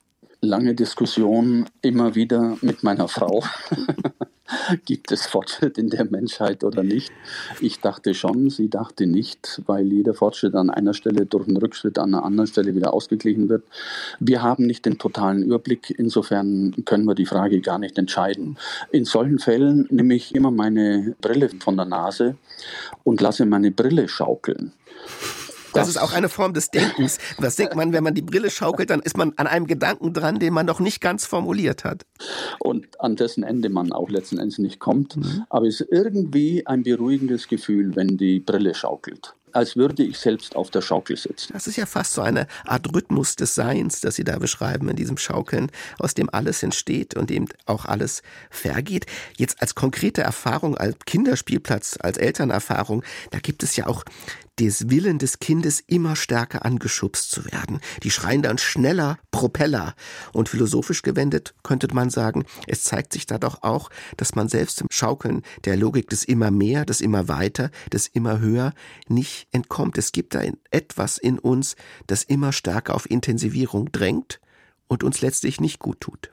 Lange 0.40 0.74
Diskussion 0.74 1.68
immer 1.82 2.14
wieder 2.14 2.56
mit 2.60 2.82
meiner 2.82 3.08
Frau. 3.08 3.42
Gibt 4.84 5.10
es 5.10 5.26
Fortschritt 5.26 5.78
in 5.78 5.88
der 5.88 6.04
Menschheit 6.04 6.64
oder 6.64 6.82
nicht? 6.82 7.12
Ich 7.60 7.80
dachte 7.80 8.14
schon, 8.14 8.50
sie 8.50 8.68
dachte 8.68 9.06
nicht, 9.06 9.62
weil 9.66 9.86
jeder 9.86 10.14
Fortschritt 10.14 10.54
an 10.54 10.70
einer 10.70 10.94
Stelle 10.94 11.26
durch 11.26 11.48
einen 11.48 11.56
Rückschritt 11.56 11.98
an 11.98 12.14
einer 12.14 12.24
anderen 12.24 12.46
Stelle 12.46 12.74
wieder 12.74 12.92
ausgeglichen 12.92 13.48
wird. 13.48 13.64
Wir 14.20 14.42
haben 14.42 14.66
nicht 14.66 14.84
den 14.84 14.98
totalen 14.98 15.42
Überblick, 15.42 15.94
insofern 15.96 16.74
können 16.84 17.06
wir 17.06 17.14
die 17.14 17.26
Frage 17.26 17.60
gar 17.60 17.78
nicht 17.78 17.96
entscheiden. 17.98 18.58
In 18.90 19.04
solchen 19.04 19.38
Fällen 19.38 19.86
nehme 19.90 20.14
ich 20.14 20.34
immer 20.34 20.50
meine 20.50 21.14
Brille 21.20 21.50
von 21.60 21.76
der 21.76 21.86
Nase 21.86 22.36
und 23.02 23.20
lasse 23.20 23.46
meine 23.46 23.70
Brille 23.70 24.08
schaukeln. 24.08 24.72
Das, 25.74 25.88
ist 25.88 25.96
auch 25.96 26.12
eine 26.12 26.28
Form 26.28 26.54
des 26.54 26.70
Denkens. 26.70 27.18
Was 27.38 27.56
denkt 27.56 27.74
man, 27.74 27.92
wenn 27.92 28.04
man 28.04 28.14
die 28.14 28.22
Brille 28.22 28.50
schaukelt, 28.50 28.90
dann 28.90 29.00
ist 29.00 29.16
man 29.16 29.32
an 29.36 29.46
einem 29.46 29.66
Gedanken 29.66 30.12
dran, 30.12 30.38
den 30.38 30.54
man 30.54 30.66
noch 30.66 30.80
nicht 30.80 31.00
ganz 31.00 31.26
formuliert 31.26 31.84
hat. 31.84 32.06
Und 32.58 33.00
an 33.00 33.16
dessen 33.16 33.42
Ende 33.42 33.68
man 33.68 33.92
auch 33.92 34.08
letzten 34.08 34.38
Endes 34.38 34.58
nicht 34.58 34.78
kommt. 34.78 35.16
Mhm. 35.16 35.44
Aber 35.50 35.66
es 35.66 35.80
ist 35.80 35.88
irgendwie 35.90 36.66
ein 36.66 36.82
beruhigendes 36.82 37.48
Gefühl, 37.48 37.96
wenn 37.96 38.16
die 38.16 38.40
Brille 38.40 38.74
schaukelt 38.74 39.34
als 39.54 39.76
würde 39.76 40.02
ich 40.02 40.18
selbst 40.18 40.56
auf 40.56 40.70
der 40.70 40.82
Schaukel 40.82 41.16
sitzen. 41.16 41.52
Das 41.52 41.66
ist 41.66 41.76
ja 41.76 41.86
fast 41.86 42.12
so 42.12 42.22
eine 42.22 42.46
Art 42.64 42.92
Rhythmus 42.92 43.36
des 43.36 43.54
Seins, 43.54 44.00
das 44.00 44.16
Sie 44.16 44.24
da 44.24 44.38
beschreiben 44.38 44.88
in 44.88 44.96
diesem 44.96 45.16
Schaukeln, 45.16 45.70
aus 45.98 46.14
dem 46.14 46.28
alles 46.28 46.62
entsteht 46.62 47.14
und 47.16 47.30
dem 47.30 47.46
auch 47.64 47.84
alles 47.84 48.22
vergeht. 48.50 49.06
Jetzt 49.36 49.62
als 49.62 49.74
konkrete 49.74 50.22
Erfahrung, 50.22 50.76
als 50.76 50.96
Kinderspielplatz, 51.06 51.96
als 52.00 52.18
Elternerfahrung, 52.18 53.04
da 53.30 53.38
gibt 53.38 53.62
es 53.62 53.76
ja 53.76 53.86
auch 53.86 54.04
des 54.58 54.90
Willen 54.90 55.18
des 55.18 55.38
Kindes 55.38 55.80
immer 55.86 56.16
stärker 56.16 56.64
angeschubst 56.64 57.30
zu 57.30 57.44
werden. 57.46 57.80
Die 58.02 58.10
schreien 58.10 58.42
dann 58.42 58.58
schneller 58.58 59.18
Propeller. 59.30 59.94
Und 60.32 60.48
philosophisch 60.48 61.02
gewendet 61.02 61.54
könnte 61.62 61.92
man 61.92 62.10
sagen, 62.10 62.44
es 62.66 62.84
zeigt 62.84 63.12
sich 63.12 63.26
da 63.26 63.38
doch 63.38 63.62
auch, 63.62 63.90
dass 64.16 64.34
man 64.34 64.48
selbst 64.48 64.80
im 64.80 64.88
Schaukeln 64.90 65.42
der 65.64 65.76
Logik 65.76 66.08
des 66.08 66.24
immer 66.24 66.50
mehr, 66.50 66.84
des 66.84 67.00
immer 67.00 67.28
weiter, 67.28 67.70
des 67.92 68.06
immer 68.06 68.40
höher 68.40 68.72
nicht 69.08 69.48
entkommt. 69.52 69.98
Es 69.98 70.12
gibt 70.12 70.34
da 70.34 70.42
etwas 70.70 71.18
in 71.18 71.38
uns, 71.38 71.76
das 72.06 72.22
immer 72.22 72.52
stärker 72.52 72.94
auf 72.94 73.10
Intensivierung 73.10 73.90
drängt 73.92 74.40
und 74.86 75.02
uns 75.02 75.20
letztlich 75.20 75.60
nicht 75.60 75.78
gut 75.78 76.00
tut. 76.00 76.30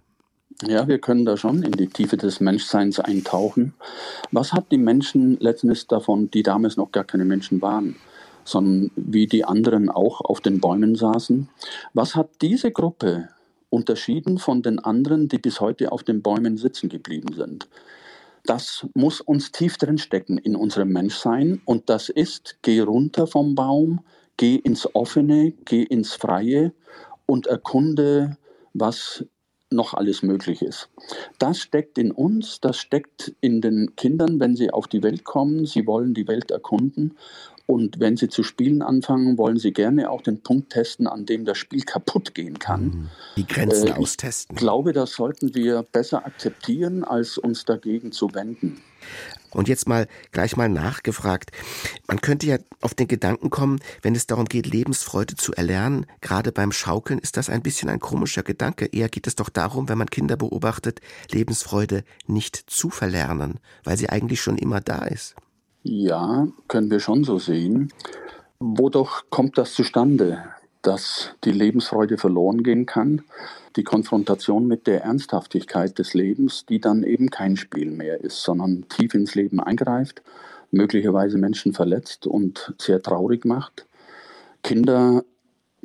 Ja, 0.63 0.87
wir 0.87 0.99
können 0.99 1.25
da 1.25 1.37
schon 1.37 1.63
in 1.63 1.71
die 1.71 1.87
Tiefe 1.87 2.17
des 2.17 2.39
Menschseins 2.39 2.99
eintauchen. 2.99 3.73
Was 4.31 4.53
hat 4.53 4.71
die 4.71 4.77
Menschen 4.77 5.37
letztendlich 5.39 5.87
davon, 5.87 6.29
die 6.29 6.43
damals 6.43 6.77
noch 6.77 6.91
gar 6.91 7.03
keine 7.03 7.25
Menschen 7.25 7.61
waren? 7.61 7.95
Sondern 8.51 8.91
wie 8.95 9.27
die 9.27 9.45
anderen 9.45 9.89
auch 9.89 10.21
auf 10.21 10.41
den 10.41 10.59
Bäumen 10.59 10.95
saßen. 10.95 11.49
Was 11.93 12.15
hat 12.15 12.29
diese 12.41 12.71
Gruppe 12.71 13.29
unterschieden 13.69 14.37
von 14.37 14.61
den 14.61 14.79
anderen, 14.79 15.29
die 15.29 15.37
bis 15.37 15.61
heute 15.61 15.91
auf 15.91 16.03
den 16.03 16.21
Bäumen 16.21 16.57
sitzen 16.57 16.89
geblieben 16.89 17.33
sind? 17.33 17.67
Das 18.45 18.87
muss 18.93 19.21
uns 19.21 19.51
tief 19.51 19.77
drin 19.77 19.97
stecken 19.97 20.37
in 20.37 20.55
unserem 20.55 20.89
Menschsein 20.89 21.61
und 21.65 21.89
das 21.89 22.09
ist, 22.09 22.57
geh 22.63 22.79
runter 22.79 23.27
vom 23.27 23.55
Baum, 23.55 24.01
geh 24.37 24.55
ins 24.55 24.93
Offene, 24.95 25.53
geh 25.65 25.83
ins 25.83 26.13
Freie 26.13 26.73
und 27.27 27.47
erkunde, 27.47 28.37
was 28.73 29.23
noch 29.69 29.93
alles 29.93 30.21
möglich 30.21 30.61
ist. 30.61 30.89
Das 31.39 31.59
steckt 31.59 31.97
in 31.97 32.11
uns, 32.11 32.59
das 32.59 32.77
steckt 32.77 33.33
in 33.39 33.61
den 33.61 33.95
Kindern, 33.95 34.39
wenn 34.39 34.55
sie 34.55 34.71
auf 34.71 34.87
die 34.87 35.01
Welt 35.01 35.23
kommen. 35.23 35.65
Sie 35.65 35.87
wollen 35.87 36.13
die 36.13 36.27
Welt 36.27 36.51
erkunden 36.51 37.15
und 37.71 38.01
wenn 38.01 38.17
Sie 38.17 38.27
zu 38.27 38.43
spielen 38.43 38.81
anfangen, 38.81 39.37
wollen 39.37 39.57
Sie 39.57 39.71
gerne 39.71 40.09
auch 40.09 40.21
den 40.21 40.41
Punkt 40.41 40.73
testen, 40.73 41.07
an 41.07 41.25
dem 41.25 41.45
das 41.45 41.57
Spiel 41.57 41.83
kaputt 41.83 42.35
gehen 42.35 42.59
kann. 42.59 42.83
Mhm. 42.83 43.09
Die 43.37 43.47
Grenzen 43.47 43.87
äh, 43.87 43.91
austesten. 43.91 44.57
Ich 44.57 44.59
glaube, 44.59 44.91
das 44.91 45.13
sollten 45.13 45.55
wir 45.55 45.81
besser 45.83 46.25
akzeptieren, 46.25 47.05
als 47.05 47.37
uns 47.37 47.63
dagegen 47.63 48.11
zu 48.11 48.33
wenden. 48.33 48.81
Und 49.51 49.69
jetzt 49.69 49.87
mal 49.87 50.09
gleich 50.33 50.57
mal 50.57 50.67
nachgefragt. 50.67 51.51
Man 52.07 52.19
könnte 52.19 52.45
ja 52.45 52.57
auf 52.81 52.93
den 52.93 53.07
Gedanken 53.07 53.49
kommen, 53.49 53.79
wenn 54.01 54.15
es 54.15 54.27
darum 54.27 54.45
geht, 54.45 54.65
Lebensfreude 54.65 55.37
zu 55.37 55.53
erlernen, 55.53 56.07
gerade 56.19 56.51
beim 56.51 56.73
Schaukeln 56.73 57.19
ist 57.19 57.37
das 57.37 57.49
ein 57.49 57.61
bisschen 57.61 57.87
ein 57.87 58.01
komischer 58.01 58.43
Gedanke. 58.43 58.87
Eher 58.87 59.07
geht 59.07 59.27
es 59.27 59.35
doch 59.35 59.49
darum, 59.49 59.87
wenn 59.87 59.97
man 59.97 60.09
Kinder 60.09 60.35
beobachtet, 60.35 60.99
Lebensfreude 61.29 62.03
nicht 62.27 62.57
zu 62.69 62.89
verlernen, 62.89 63.61
weil 63.85 63.97
sie 63.97 64.09
eigentlich 64.09 64.41
schon 64.41 64.57
immer 64.57 64.81
da 64.81 65.05
ist. 65.05 65.35
Ja, 65.83 66.47
können 66.67 66.91
wir 66.91 66.99
schon 66.99 67.23
so 67.23 67.39
sehen. 67.39 67.91
Wodurch 68.59 69.23
kommt 69.31 69.57
das 69.57 69.73
zustande, 69.73 70.43
dass 70.83 71.31
die 71.43 71.51
Lebensfreude 71.51 72.19
verloren 72.19 72.61
gehen 72.61 72.85
kann? 72.85 73.23
Die 73.75 73.83
Konfrontation 73.83 74.67
mit 74.67 74.85
der 74.85 75.03
Ernsthaftigkeit 75.03 75.97
des 75.97 76.13
Lebens, 76.13 76.67
die 76.67 76.79
dann 76.79 77.01
eben 77.01 77.31
kein 77.31 77.57
Spiel 77.57 77.89
mehr 77.89 78.21
ist, 78.21 78.43
sondern 78.43 78.87
tief 78.89 79.15
ins 79.15 79.33
Leben 79.33 79.59
eingreift, 79.59 80.21
möglicherweise 80.69 81.39
Menschen 81.39 81.73
verletzt 81.73 82.27
und 82.27 82.75
sehr 82.77 83.01
traurig 83.01 83.43
macht. 83.43 83.87
Kinder 84.61 85.23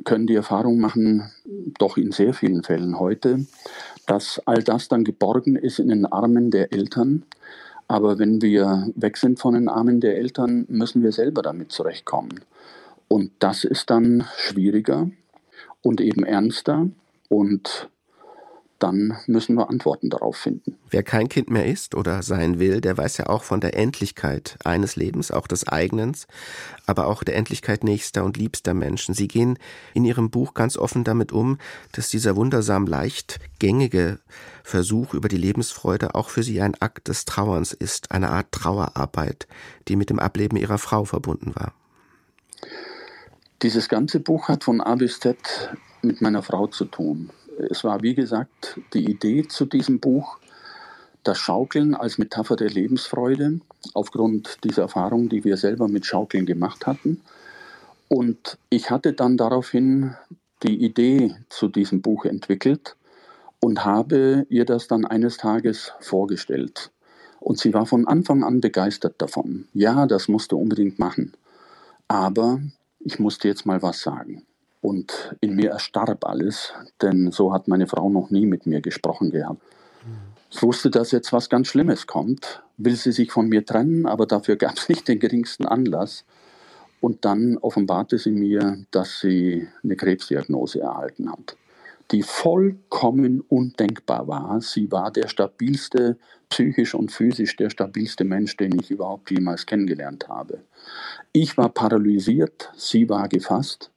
können 0.03 0.27
die 0.27 0.35
Erfahrung 0.35 0.79
machen, 0.79 1.31
doch 1.79 1.97
in 1.97 2.11
sehr 2.11 2.35
vielen 2.35 2.61
Fällen 2.61 2.99
heute, 2.99 3.47
dass 4.05 4.39
all 4.45 4.61
das 4.61 4.89
dann 4.89 5.03
geborgen 5.03 5.55
ist 5.55 5.79
in 5.79 5.87
den 5.87 6.05
Armen 6.05 6.51
der 6.51 6.71
Eltern, 6.71 7.25
aber 7.87 8.19
wenn 8.19 8.41
wir 8.41 8.91
weg 8.95 9.17
sind 9.17 9.39
von 9.39 9.53
den 9.53 9.69
Armen 9.69 10.01
der 10.01 10.17
Eltern, 10.17 10.65
müssen 10.67 11.03
wir 11.03 11.11
selber 11.11 11.41
damit 11.41 11.71
zurechtkommen. 11.71 12.41
Und 13.07 13.31
das 13.39 13.63
ist 13.63 13.89
dann 13.89 14.25
schwieriger 14.37 15.09
und 15.81 16.01
eben 16.01 16.25
ernster. 16.25 16.89
Und 17.29 17.89
dann 18.79 19.17
müssen 19.27 19.55
wir 19.55 19.69
Antworten 19.69 20.09
darauf 20.09 20.37
finden. 20.37 20.77
Wer 20.89 21.03
kein 21.03 21.29
Kind 21.29 21.49
mehr 21.49 21.65
ist 21.65 21.95
oder 21.95 22.21
sein 22.21 22.59
will, 22.59 22.81
der 22.81 22.97
weiß 22.97 23.17
ja 23.17 23.27
auch 23.27 23.43
von 23.43 23.59
der 23.59 23.75
Endlichkeit 23.75 24.57
eines 24.63 24.95
Lebens, 24.95 25.31
auch 25.31 25.47
des 25.47 25.67
eigenen, 25.67 26.15
aber 26.85 27.07
auch 27.07 27.23
der 27.23 27.35
Endlichkeit 27.35 27.83
nächster 27.83 28.23
und 28.23 28.37
liebster 28.37 28.73
Menschen. 28.73 29.13
Sie 29.13 29.27
gehen 29.27 29.57
in 29.93 30.05
Ihrem 30.05 30.29
Buch 30.29 30.53
ganz 30.53 30.77
offen 30.77 31.03
damit 31.03 31.31
um, 31.31 31.57
dass 31.91 32.09
dieser 32.09 32.35
wundersam 32.35 32.85
leicht 32.85 33.39
gängige 33.59 34.19
Versuch 34.63 35.13
über 35.13 35.27
die 35.27 35.37
Lebensfreude 35.37 36.15
auch 36.15 36.29
für 36.29 36.43
Sie 36.43 36.61
ein 36.61 36.75
Akt 36.79 37.07
des 37.07 37.25
Trauerns 37.25 37.73
ist, 37.73 38.11
eine 38.11 38.29
Art 38.29 38.51
Trauerarbeit, 38.51 39.47
die 39.87 39.95
mit 39.95 40.09
dem 40.09 40.19
Ableben 40.19 40.57
Ihrer 40.57 40.77
Frau 40.77 41.05
verbunden 41.05 41.55
war. 41.55 41.73
Dieses 43.63 43.89
ganze 43.89 44.19
Buch 44.19 44.49
hat 44.49 44.63
von 44.63 44.81
A 44.81 44.95
bis 44.95 45.19
Z 45.19 45.37
mit 46.03 46.21
meiner 46.21 46.43
Frau 46.43 46.67
zu 46.67 46.85
tun. 46.85 47.31
Es 47.69 47.83
war, 47.83 48.01
wie 48.03 48.15
gesagt, 48.15 48.79
die 48.93 49.09
Idee 49.09 49.47
zu 49.47 49.65
diesem 49.65 49.99
Buch, 49.99 50.37
das 51.23 51.37
Schaukeln 51.37 51.95
als 51.95 52.17
Metapher 52.17 52.55
der 52.55 52.69
Lebensfreude, 52.69 53.59
aufgrund 53.93 54.63
dieser 54.63 54.83
Erfahrung, 54.83 55.29
die 55.29 55.43
wir 55.43 55.57
selber 55.57 55.87
mit 55.87 56.05
Schaukeln 56.05 56.45
gemacht 56.45 56.87
hatten. 56.87 57.21
Und 58.07 58.57
ich 58.69 58.89
hatte 58.89 59.13
dann 59.13 59.37
daraufhin 59.37 60.15
die 60.63 60.83
Idee 60.83 61.35
zu 61.49 61.67
diesem 61.67 62.01
Buch 62.01 62.25
entwickelt 62.25 62.95
und 63.59 63.85
habe 63.85 64.45
ihr 64.49 64.65
das 64.65 64.87
dann 64.87 65.05
eines 65.05 65.37
Tages 65.37 65.91
vorgestellt. 65.99 66.91
Und 67.39 67.59
sie 67.59 67.73
war 67.73 67.85
von 67.85 68.07
Anfang 68.07 68.43
an 68.43 68.61
begeistert 68.61 69.15
davon. 69.21 69.67
Ja, 69.73 70.05
das 70.05 70.27
musste 70.27 70.55
unbedingt 70.55 70.99
machen. 70.99 71.33
Aber 72.07 72.61
ich 72.99 73.19
musste 73.19 73.47
jetzt 73.47 73.65
mal 73.65 73.81
was 73.81 74.01
sagen. 74.01 74.43
Und 74.81 75.35
in 75.41 75.55
mir 75.55 75.71
erstarb 75.71 76.25
alles, 76.25 76.73
denn 77.01 77.31
so 77.31 77.51
hat 77.51 77.67
meine 77.67 77.87
Frau 77.87 78.09
noch 78.09 78.29
nie 78.29 78.45
mit 78.45 78.65
mir 78.65 78.81
gesprochen 78.81 79.31
gehabt. 79.31 79.61
Ich 80.49 80.61
wusste, 80.63 80.89
dass 80.89 81.11
jetzt 81.11 81.33
was 81.33 81.49
ganz 81.49 81.67
Schlimmes 81.67 82.07
kommt, 82.07 82.63
will 82.77 82.95
sie 82.95 83.11
sich 83.11 83.31
von 83.31 83.49
mir 83.49 83.65
trennen, 83.65 84.05
aber 84.05 84.25
dafür 84.25 84.55
gab 84.57 84.77
es 84.77 84.89
nicht 84.89 85.07
den 85.07 85.19
geringsten 85.19 85.65
Anlass. 85.65 86.25
Und 86.99 87.25
dann 87.25 87.57
offenbarte 87.57 88.17
sie 88.17 88.31
mir, 88.31 88.83
dass 88.89 89.19
sie 89.19 89.67
eine 89.83 89.95
Krebsdiagnose 89.95 90.81
erhalten 90.81 91.31
hat, 91.31 91.55
die 92.09 92.23
vollkommen 92.23 93.41
undenkbar 93.41 94.27
war. 94.27 94.61
Sie 94.61 94.91
war 94.91 95.11
der 95.11 95.27
stabilste, 95.27 96.17
psychisch 96.49 96.95
und 96.95 97.11
physisch 97.11 97.55
der 97.55 97.69
stabilste 97.69 98.23
Mensch, 98.23 98.57
den 98.57 98.79
ich 98.79 98.89
überhaupt 98.89 99.29
jemals 99.29 99.67
kennengelernt 99.67 100.27
habe. 100.27 100.61
Ich 101.33 101.55
war 101.55 101.69
paralysiert, 101.69 102.71
sie 102.75 103.07
war 103.09 103.27
gefasst. 103.27 103.91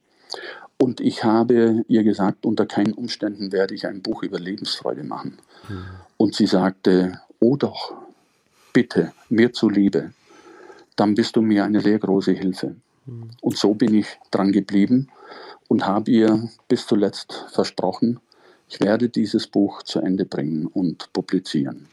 Und 0.81 0.99
ich 0.99 1.23
habe 1.23 1.85
ihr 1.89 2.03
gesagt, 2.03 2.43
unter 2.43 2.65
keinen 2.65 2.93
Umständen 2.93 3.51
werde 3.51 3.75
ich 3.75 3.85
ein 3.85 4.01
Buch 4.01 4.23
über 4.23 4.39
Lebensfreude 4.39 5.03
machen. 5.03 5.37
Mhm. 5.69 5.83
Und 6.17 6.33
sie 6.33 6.47
sagte, 6.47 7.21
oh 7.39 7.55
doch, 7.55 7.93
bitte, 8.73 9.13
mir 9.29 9.53
zuliebe, 9.53 10.11
dann 10.95 11.13
bist 11.13 11.35
du 11.35 11.43
mir 11.43 11.65
eine 11.65 11.81
sehr 11.81 11.99
große 11.99 12.31
Hilfe. 12.31 12.77
Mhm. 13.05 13.29
Und 13.41 13.57
so 13.59 13.75
bin 13.75 13.93
ich 13.93 14.07
dran 14.31 14.51
geblieben 14.51 15.09
und 15.67 15.85
habe 15.85 16.09
ihr 16.09 16.49
bis 16.67 16.87
zuletzt 16.87 17.45
versprochen, 17.51 18.19
ich 18.67 18.79
werde 18.79 19.07
dieses 19.07 19.45
Buch 19.45 19.83
zu 19.83 19.99
Ende 19.99 20.25
bringen 20.25 20.65
und 20.65 21.13
publizieren. 21.13 21.89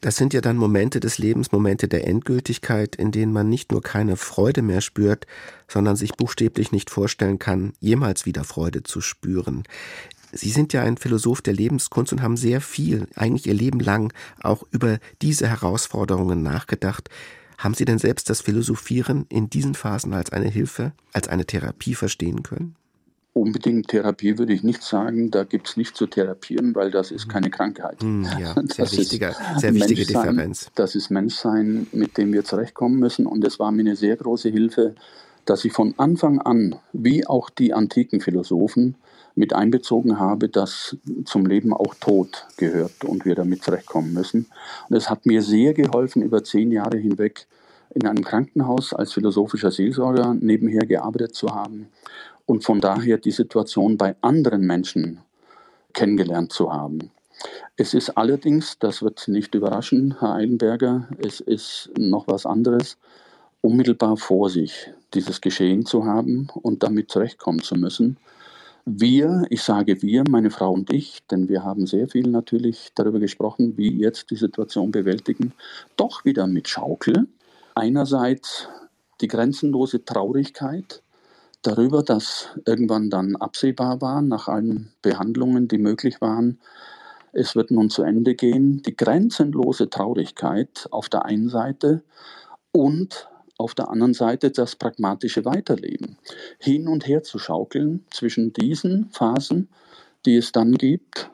Das 0.00 0.16
sind 0.16 0.32
ja 0.32 0.40
dann 0.40 0.56
Momente 0.56 1.00
des 1.00 1.18
Lebens, 1.18 1.50
Momente 1.50 1.88
der 1.88 2.06
Endgültigkeit, 2.06 2.94
in 2.94 3.10
denen 3.10 3.32
man 3.32 3.48
nicht 3.48 3.72
nur 3.72 3.82
keine 3.82 4.16
Freude 4.16 4.62
mehr 4.62 4.80
spürt, 4.80 5.26
sondern 5.66 5.96
sich 5.96 6.12
buchstäblich 6.12 6.70
nicht 6.70 6.90
vorstellen 6.90 7.40
kann, 7.40 7.72
jemals 7.80 8.24
wieder 8.24 8.44
Freude 8.44 8.84
zu 8.84 9.00
spüren. 9.00 9.64
Sie 10.30 10.50
sind 10.50 10.72
ja 10.72 10.82
ein 10.82 10.98
Philosoph 10.98 11.42
der 11.42 11.54
Lebenskunst 11.54 12.12
und 12.12 12.22
haben 12.22 12.36
sehr 12.36 12.60
viel, 12.60 13.08
eigentlich 13.16 13.46
Ihr 13.46 13.54
Leben 13.54 13.80
lang, 13.80 14.12
auch 14.40 14.62
über 14.70 14.98
diese 15.20 15.48
Herausforderungen 15.48 16.42
nachgedacht. 16.42 17.08
Haben 17.56 17.74
Sie 17.74 17.84
denn 17.84 17.98
selbst 17.98 18.30
das 18.30 18.42
Philosophieren 18.42 19.26
in 19.30 19.50
diesen 19.50 19.74
Phasen 19.74 20.12
als 20.12 20.30
eine 20.30 20.48
Hilfe, 20.48 20.92
als 21.12 21.26
eine 21.28 21.44
Therapie 21.44 21.94
verstehen 21.94 22.44
können? 22.44 22.76
Unbedingt 23.38 23.88
Therapie 23.88 24.38
würde 24.38 24.52
ich 24.52 24.62
nicht 24.62 24.82
sagen. 24.82 25.30
Da 25.30 25.44
gibt 25.44 25.68
es 25.68 25.76
nicht 25.76 25.96
zu 25.96 26.06
therapieren, 26.06 26.74
weil 26.74 26.90
das 26.90 27.10
ist 27.10 27.28
keine 27.28 27.50
Krankheit. 27.50 28.00
Hm, 28.02 28.26
ja, 28.38 28.54
sehr, 28.66 28.90
wichtiger, 28.90 29.34
sehr 29.56 29.74
wichtige 29.74 30.04
Differenz. 30.04 30.70
Das 30.74 30.94
ist 30.94 31.10
Menschsein, 31.10 31.86
mit 31.92 32.18
dem 32.18 32.32
wir 32.32 32.44
zurechtkommen 32.44 32.98
müssen. 32.98 33.26
Und 33.26 33.44
es 33.44 33.58
war 33.58 33.72
mir 33.72 33.82
eine 33.82 33.96
sehr 33.96 34.16
große 34.16 34.48
Hilfe, 34.48 34.94
dass 35.44 35.64
ich 35.64 35.72
von 35.72 35.94
Anfang 35.96 36.40
an, 36.40 36.76
wie 36.92 37.26
auch 37.26 37.48
die 37.48 37.72
antiken 37.72 38.20
Philosophen, 38.20 38.96
mit 39.34 39.52
einbezogen 39.52 40.18
habe, 40.18 40.48
dass 40.48 40.96
zum 41.24 41.46
Leben 41.46 41.72
auch 41.72 41.94
Tod 41.94 42.46
gehört 42.56 43.04
und 43.04 43.24
wir 43.24 43.36
damit 43.36 43.62
zurechtkommen 43.62 44.12
müssen. 44.12 44.46
Und 44.88 44.96
es 44.96 45.08
hat 45.08 45.26
mir 45.26 45.42
sehr 45.42 45.74
geholfen, 45.74 46.22
über 46.22 46.42
zehn 46.42 46.72
Jahre 46.72 46.98
hinweg 46.98 47.46
in 47.94 48.06
einem 48.06 48.24
Krankenhaus 48.24 48.92
als 48.92 49.12
philosophischer 49.12 49.70
Seelsorger 49.70 50.34
nebenher 50.34 50.86
gearbeitet 50.86 51.34
zu 51.34 51.54
haben 51.54 51.88
und 52.46 52.64
von 52.64 52.80
daher 52.80 53.18
die 53.18 53.30
Situation 53.30 53.96
bei 53.96 54.16
anderen 54.20 54.62
Menschen 54.62 55.20
kennengelernt 55.92 56.52
zu 56.52 56.72
haben. 56.72 57.10
Es 57.76 57.94
ist 57.94 58.10
allerdings, 58.10 58.78
das 58.78 59.02
wird 59.02 59.28
nicht 59.28 59.54
überraschen, 59.54 60.16
Herr 60.18 60.34
Eilenberger, 60.34 61.08
es 61.18 61.40
ist 61.40 61.90
noch 61.96 62.26
was 62.26 62.46
anderes, 62.46 62.96
unmittelbar 63.60 64.16
vor 64.16 64.50
sich 64.50 64.92
dieses 65.14 65.40
Geschehen 65.40 65.86
zu 65.86 66.04
haben 66.04 66.48
und 66.54 66.82
damit 66.82 67.10
zurechtkommen 67.10 67.62
zu 67.62 67.76
müssen. 67.76 68.16
Wir, 68.84 69.44
ich 69.50 69.62
sage 69.62 70.00
wir, 70.02 70.24
meine 70.30 70.50
Frau 70.50 70.72
und 70.72 70.92
ich, 70.92 71.22
denn 71.30 71.48
wir 71.48 71.62
haben 71.62 71.86
sehr 71.86 72.08
viel 72.08 72.28
natürlich 72.28 72.90
darüber 72.94 73.18
gesprochen, 73.18 73.76
wie 73.76 73.90
jetzt 73.90 74.30
die 74.30 74.36
Situation 74.36 74.90
bewältigen, 74.90 75.52
doch 75.96 76.24
wieder 76.24 76.46
mit 76.46 76.68
Schaukel. 76.68 77.26
Einerseits 77.78 78.66
die 79.20 79.28
grenzenlose 79.28 80.04
Traurigkeit 80.04 81.00
darüber, 81.62 82.02
dass 82.02 82.48
irgendwann 82.66 83.08
dann 83.08 83.36
absehbar 83.36 84.00
war, 84.00 84.20
nach 84.20 84.48
allen 84.48 84.90
Behandlungen, 85.00 85.68
die 85.68 85.78
möglich 85.78 86.20
waren, 86.20 86.58
es 87.32 87.54
wird 87.54 87.70
nun 87.70 87.88
zu 87.88 88.02
Ende 88.02 88.34
gehen, 88.34 88.82
die 88.82 88.96
grenzenlose 88.96 89.90
Traurigkeit 89.90 90.88
auf 90.90 91.08
der 91.08 91.24
einen 91.24 91.48
Seite 91.48 92.02
und 92.72 93.28
auf 93.58 93.76
der 93.76 93.90
anderen 93.90 94.14
Seite 94.14 94.50
das 94.50 94.74
pragmatische 94.74 95.44
Weiterleben. 95.44 96.18
Hin 96.58 96.88
und 96.88 97.06
her 97.06 97.22
zu 97.22 97.38
schaukeln 97.38 98.04
zwischen 98.10 98.52
diesen 98.52 99.08
Phasen, 99.10 99.68
die 100.26 100.34
es 100.34 100.50
dann 100.50 100.72
gibt, 100.72 101.30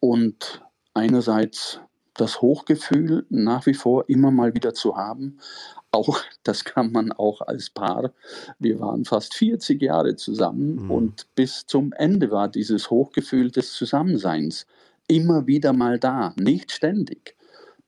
und 0.00 0.62
einerseits 0.94 1.80
das 2.20 2.42
Hochgefühl 2.42 3.26
nach 3.30 3.66
wie 3.66 3.74
vor 3.74 4.04
immer 4.08 4.30
mal 4.30 4.54
wieder 4.54 4.74
zu 4.74 4.96
haben. 4.96 5.38
Auch 5.90 6.20
das 6.42 6.64
kann 6.64 6.92
man 6.92 7.12
auch 7.12 7.40
als 7.40 7.70
Paar. 7.70 8.12
Wir 8.58 8.80
waren 8.80 9.04
fast 9.04 9.34
40 9.34 9.80
Jahre 9.82 10.16
zusammen 10.16 10.84
mhm. 10.84 10.90
und 10.90 11.26
bis 11.34 11.66
zum 11.66 11.92
Ende 11.92 12.30
war 12.30 12.48
dieses 12.48 12.90
Hochgefühl 12.90 13.50
des 13.50 13.72
Zusammenseins 13.72 14.66
immer 15.08 15.46
wieder 15.46 15.72
mal 15.72 15.98
da, 15.98 16.34
nicht 16.38 16.70
ständig. 16.70 17.36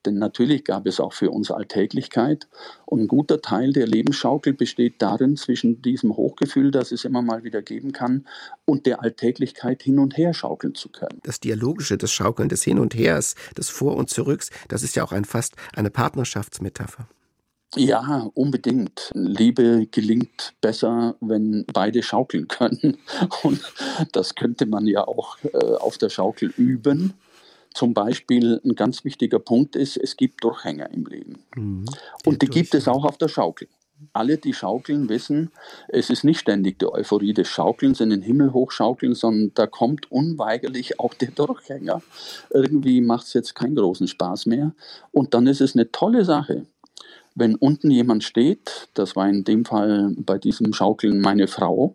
Denn 0.05 0.17
natürlich 0.17 0.63
gab 0.65 0.85
es 0.85 0.99
auch 0.99 1.13
für 1.13 1.31
uns 1.31 1.51
Alltäglichkeit. 1.51 2.47
Und 2.85 3.01
ein 3.01 3.07
guter 3.07 3.41
Teil 3.41 3.73
der 3.73 3.87
Lebensschaukel 3.87 4.53
besteht 4.53 5.01
darin, 5.01 5.37
zwischen 5.37 5.81
diesem 5.81 6.15
Hochgefühl, 6.15 6.71
das 6.71 6.91
es 6.91 7.05
immer 7.05 7.21
mal 7.21 7.43
wieder 7.43 7.61
geben 7.61 7.91
kann, 7.91 8.27
und 8.65 8.85
der 8.85 9.01
Alltäglichkeit 9.01 9.83
hin 9.83 9.99
und 9.99 10.17
her 10.17 10.33
schaukeln 10.33 10.75
zu 10.75 10.89
können. 10.89 11.19
Das 11.23 11.39
Dialogische, 11.39 11.97
das 11.97 12.11
Schaukeln 12.11 12.49
des 12.49 12.63
Hin 12.63 12.79
und 12.79 12.95
Hers, 12.95 13.35
des 13.57 13.69
Vor- 13.69 13.95
und 13.95 14.09
Zurücks, 14.09 14.49
das 14.67 14.83
ist 14.83 14.95
ja 14.95 15.03
auch 15.03 15.11
ein, 15.11 15.25
fast 15.25 15.55
eine 15.73 15.89
Partnerschaftsmetapher. 15.89 17.07
Ja, 17.75 18.29
unbedingt. 18.35 19.11
Liebe 19.15 19.87
gelingt 19.89 20.53
besser, 20.61 21.15
wenn 21.21 21.65
beide 21.73 22.03
schaukeln 22.03 22.47
können. 22.47 22.97
Und 23.41 23.61
das 24.11 24.35
könnte 24.35 24.67
man 24.67 24.85
ja 24.85 25.07
auch 25.07 25.37
äh, 25.43 25.57
auf 25.57 25.97
der 25.97 26.09
Schaukel 26.09 26.53
üben 26.55 27.15
zum 27.73 27.93
Beispiel 27.93 28.61
ein 28.63 28.75
ganz 28.75 29.03
wichtiger 29.03 29.39
Punkt 29.39 29.75
ist, 29.75 29.97
es 29.97 30.17
gibt 30.17 30.43
Durchhänger 30.43 30.91
im 30.91 31.05
Leben. 31.05 31.39
Mhm. 31.55 31.85
Und 32.25 32.41
die 32.41 32.47
gibt 32.47 32.73
es 32.75 32.87
auch 32.87 33.05
auf 33.05 33.17
der 33.17 33.27
Schaukel. 33.27 33.67
Alle, 34.11 34.37
die 34.37 34.53
schaukeln, 34.53 35.07
wissen, 35.07 35.51
es 35.87 36.09
ist 36.09 36.25
nicht 36.25 36.39
ständig 36.39 36.77
die 36.79 36.91
Euphorie 36.91 37.33
des 37.33 37.47
Schaukelns 37.47 38.01
in 38.01 38.09
den 38.09 38.21
Himmel 38.21 38.51
hochschaukeln, 38.51 39.15
sondern 39.15 39.51
da 39.55 39.65
kommt 39.65 40.11
unweigerlich 40.11 40.99
auch 40.99 41.13
der 41.13 41.31
Durchhänger. 41.31 42.01
Irgendwie 42.49 42.99
macht 42.99 43.27
es 43.27 43.33
jetzt 43.33 43.55
keinen 43.55 43.75
großen 43.75 44.07
Spaß 44.07 44.45
mehr. 44.47 44.73
Und 45.11 45.33
dann 45.33 45.47
ist 45.47 45.61
es 45.61 45.73
eine 45.73 45.89
tolle 45.91 46.25
Sache, 46.25 46.65
wenn 47.35 47.55
unten 47.55 47.89
jemand 47.89 48.23
steht, 48.23 48.89
das 48.93 49.15
war 49.15 49.27
in 49.27 49.43
dem 49.43 49.65
Fall 49.65 50.13
bei 50.17 50.37
diesem 50.37 50.73
Schaukeln 50.73 51.19
meine 51.19 51.47
Frau, 51.47 51.93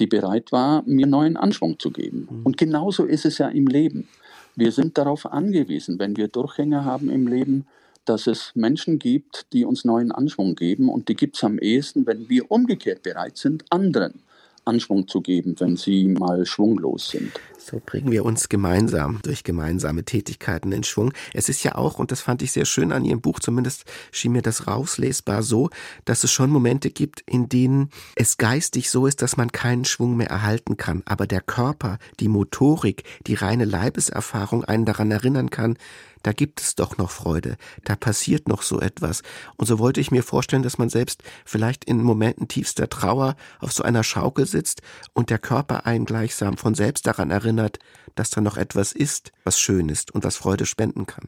die 0.00 0.06
bereit 0.06 0.50
war, 0.52 0.82
mir 0.86 1.06
neuen 1.06 1.36
Anschwung 1.36 1.78
zu 1.78 1.90
geben. 1.90 2.28
Mhm. 2.30 2.42
Und 2.46 2.56
genauso 2.56 3.04
ist 3.04 3.24
es 3.24 3.38
ja 3.38 3.48
im 3.48 3.66
Leben. 3.66 4.08
Wir 4.60 4.72
sind 4.72 4.98
darauf 4.98 5.24
angewiesen, 5.24 5.98
wenn 5.98 6.18
wir 6.18 6.28
Durchhänger 6.28 6.84
haben 6.84 7.08
im 7.08 7.26
Leben, 7.26 7.66
dass 8.04 8.26
es 8.26 8.52
Menschen 8.54 8.98
gibt, 8.98 9.46
die 9.54 9.64
uns 9.64 9.86
neuen 9.86 10.12
Anschwung 10.12 10.54
geben. 10.54 10.90
Und 10.90 11.08
die 11.08 11.14
gibt 11.14 11.36
es 11.36 11.44
am 11.44 11.58
ehesten, 11.58 12.04
wenn 12.04 12.28
wir 12.28 12.50
umgekehrt 12.50 13.02
bereit 13.02 13.38
sind, 13.38 13.64
anderen 13.70 14.20
Anschwung 14.66 15.08
zu 15.08 15.22
geben, 15.22 15.54
wenn 15.60 15.78
sie 15.78 16.08
mal 16.08 16.44
schwunglos 16.44 17.08
sind. 17.08 17.32
So 17.62 17.80
bringen 17.84 18.10
wir 18.10 18.24
uns 18.24 18.48
gemeinsam 18.48 19.20
durch 19.22 19.44
gemeinsame 19.44 20.04
Tätigkeiten 20.04 20.72
in 20.72 20.82
Schwung. 20.82 21.12
Es 21.34 21.50
ist 21.50 21.62
ja 21.62 21.74
auch, 21.74 21.98
und 21.98 22.10
das 22.10 22.22
fand 22.22 22.40
ich 22.40 22.52
sehr 22.52 22.64
schön 22.64 22.90
an 22.90 23.04
Ihrem 23.04 23.20
Buch, 23.20 23.38
zumindest 23.38 23.84
schien 24.12 24.32
mir 24.32 24.40
das 24.40 24.66
rauslesbar 24.66 25.42
so, 25.42 25.68
dass 26.06 26.24
es 26.24 26.32
schon 26.32 26.50
Momente 26.50 26.90
gibt, 26.90 27.20
in 27.26 27.50
denen 27.50 27.90
es 28.16 28.38
geistig 28.38 28.88
so 28.88 29.06
ist, 29.06 29.20
dass 29.20 29.36
man 29.36 29.52
keinen 29.52 29.84
Schwung 29.84 30.16
mehr 30.16 30.30
erhalten 30.30 30.78
kann, 30.78 31.02
aber 31.04 31.26
der 31.26 31.42
Körper, 31.42 31.98
die 32.18 32.28
Motorik, 32.28 33.04
die 33.26 33.34
reine 33.34 33.66
Leibeserfahrung 33.66 34.64
einen 34.64 34.86
daran 34.86 35.10
erinnern 35.10 35.50
kann, 35.50 35.76
da 36.22 36.32
gibt 36.32 36.60
es 36.60 36.74
doch 36.74 36.98
noch 36.98 37.10
Freude, 37.10 37.56
da 37.84 37.96
passiert 37.96 38.46
noch 38.46 38.60
so 38.60 38.78
etwas. 38.78 39.22
Und 39.56 39.66
so 39.66 39.78
wollte 39.78 40.00
ich 40.00 40.10
mir 40.10 40.22
vorstellen, 40.22 40.62
dass 40.62 40.76
man 40.76 40.90
selbst 40.90 41.22
vielleicht 41.46 41.84
in 41.84 42.02
Momenten 42.02 42.46
tiefster 42.46 42.90
Trauer 42.90 43.36
auf 43.58 43.72
so 43.72 43.82
einer 43.82 44.04
Schaukel 44.04 44.46
sitzt 44.46 44.82
und 45.14 45.30
der 45.30 45.38
Körper 45.38 45.86
einen 45.86 46.04
gleichsam 46.04 46.58
von 46.58 46.74
selbst 46.74 47.06
daran 47.06 47.30
erinnert, 47.30 47.49
dass 48.14 48.30
da 48.30 48.40
noch 48.40 48.56
etwas 48.56 48.92
ist, 48.92 49.32
was 49.44 49.58
schön 49.58 49.88
ist 49.88 50.14
und 50.14 50.24
was 50.24 50.36
Freude 50.36 50.66
spenden 50.66 51.06
kann. 51.06 51.26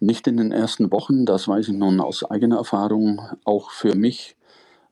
Nicht 0.00 0.26
in 0.26 0.36
den 0.36 0.52
ersten 0.52 0.92
Wochen, 0.92 1.24
das 1.24 1.48
weiß 1.48 1.68
ich 1.68 1.74
nun 1.74 2.00
aus 2.00 2.22
eigener 2.22 2.58
Erfahrung, 2.58 3.20
auch 3.44 3.70
für 3.70 3.94
mich 3.94 4.36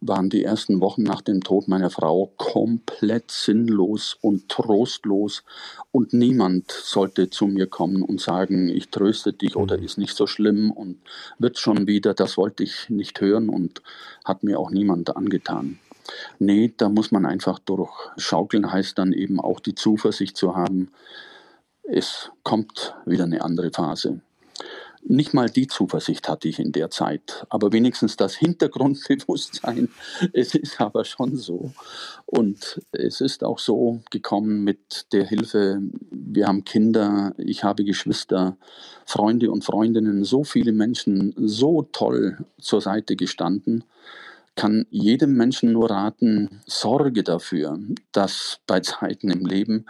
waren 0.06 0.28
die 0.28 0.44
ersten 0.44 0.80
Wochen 0.80 1.02
nach 1.02 1.22
dem 1.22 1.42
Tod 1.42 1.68
meiner 1.68 1.90
Frau 1.90 2.32
komplett 2.36 3.30
sinnlos 3.30 4.16
und 4.20 4.48
trostlos 4.48 5.44
und 5.92 6.12
niemand 6.12 6.70
sollte 6.70 7.30
zu 7.30 7.46
mir 7.46 7.66
kommen 7.66 8.02
und 8.02 8.20
sagen, 8.20 8.68
ich 8.68 8.90
tröste 8.90 9.32
dich 9.32 9.56
oder 9.56 9.78
mhm. 9.78 9.84
ist 9.84 9.98
nicht 9.98 10.16
so 10.16 10.26
schlimm 10.26 10.70
und 10.70 10.98
wird 11.38 11.58
schon 11.58 11.86
wieder, 11.86 12.14
das 12.14 12.36
wollte 12.36 12.62
ich 12.62 12.90
nicht 12.90 13.20
hören 13.20 13.48
und 13.48 13.82
hat 14.24 14.42
mir 14.42 14.58
auch 14.58 14.70
niemand 14.70 15.16
angetan. 15.16 15.78
Nee, 16.38 16.74
da 16.76 16.88
muss 16.88 17.10
man 17.10 17.26
einfach 17.26 17.58
durch. 17.58 17.92
Schaukeln 18.16 18.70
heißt 18.70 18.98
dann 18.98 19.12
eben 19.12 19.40
auch 19.40 19.60
die 19.60 19.74
Zuversicht 19.74 20.36
zu 20.36 20.56
haben, 20.56 20.90
es 21.82 22.30
kommt 22.42 22.94
wieder 23.04 23.24
eine 23.24 23.42
andere 23.42 23.70
Phase. 23.70 24.20
Nicht 25.06 25.34
mal 25.34 25.50
die 25.50 25.66
Zuversicht 25.66 26.30
hatte 26.30 26.48
ich 26.48 26.58
in 26.58 26.72
der 26.72 26.88
Zeit, 26.88 27.44
aber 27.50 27.72
wenigstens 27.72 28.16
das 28.16 28.36
Hintergrundbewusstsein. 28.36 29.90
Es 30.32 30.54
ist 30.54 30.80
aber 30.80 31.04
schon 31.04 31.36
so. 31.36 31.72
Und 32.24 32.80
es 32.90 33.20
ist 33.20 33.44
auch 33.44 33.58
so 33.58 34.00
gekommen 34.10 34.64
mit 34.64 35.12
der 35.12 35.26
Hilfe, 35.26 35.82
wir 36.10 36.46
haben 36.46 36.64
Kinder, 36.64 37.34
ich 37.36 37.64
habe 37.64 37.84
Geschwister, 37.84 38.56
Freunde 39.04 39.50
und 39.50 39.62
Freundinnen, 39.62 40.24
so 40.24 40.42
viele 40.42 40.72
Menschen 40.72 41.34
so 41.36 41.82
toll 41.82 42.38
zur 42.58 42.80
Seite 42.80 43.14
gestanden 43.14 43.84
kann 44.56 44.86
jedem 44.90 45.34
Menschen 45.34 45.72
nur 45.72 45.90
raten, 45.90 46.60
sorge 46.66 47.22
dafür, 47.22 47.78
dass 48.12 48.60
bei 48.66 48.80
Zeiten 48.80 49.30
im 49.30 49.46
Leben, 49.46 49.86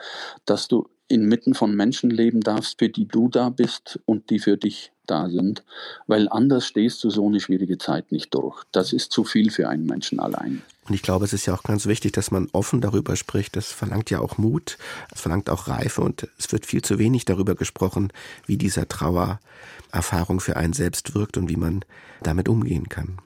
dass 0.46 0.68
du 0.68 0.88
inmitten 1.08 1.54
von 1.54 1.74
Menschen 1.74 2.10
leben 2.10 2.40
darfst, 2.40 2.78
für 2.78 2.88
die 2.88 3.06
du 3.06 3.28
da 3.28 3.50
bist 3.50 4.00
und 4.06 4.30
die 4.30 4.38
für 4.38 4.56
dich 4.56 4.92
da 5.06 5.28
sind, 5.28 5.62
weil 6.06 6.28
anders 6.30 6.66
stehst 6.66 7.04
du 7.04 7.10
so 7.10 7.26
eine 7.26 7.40
schwierige 7.40 7.76
Zeit 7.76 8.10
nicht 8.10 8.34
durch. 8.34 8.62
Das 8.72 8.92
ist 8.92 9.12
zu 9.12 9.24
viel 9.24 9.50
für 9.50 9.68
einen 9.68 9.84
Menschen 9.84 10.18
allein. 10.18 10.62
Und 10.86 10.94
ich 10.94 11.02
glaube, 11.02 11.24
es 11.24 11.32
ist 11.32 11.46
ja 11.46 11.54
auch 11.54 11.62
ganz 11.62 11.86
wichtig, 11.86 12.12
dass 12.12 12.30
man 12.30 12.48
offen 12.52 12.80
darüber 12.80 13.16
spricht. 13.16 13.56
Das 13.56 13.72
verlangt 13.72 14.10
ja 14.10 14.20
auch 14.20 14.38
Mut, 14.38 14.78
es 15.12 15.20
verlangt 15.20 15.50
auch 15.50 15.68
Reife 15.68 16.02
und 16.02 16.28
es 16.38 16.52
wird 16.52 16.66
viel 16.66 16.82
zu 16.82 16.98
wenig 16.98 17.24
darüber 17.24 17.54
gesprochen, 17.54 18.12
wie 18.46 18.56
dieser 18.56 18.88
Trauererfahrung 18.88 20.40
für 20.40 20.56
einen 20.56 20.72
selbst 20.72 21.14
wirkt 21.14 21.36
und 21.36 21.48
wie 21.48 21.56
man 21.56 21.84
damit 22.22 22.48
umgehen 22.48 22.88
kann. 22.88 23.18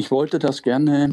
Ich 0.00 0.12
wollte 0.12 0.38
das 0.38 0.62
gerne 0.62 1.12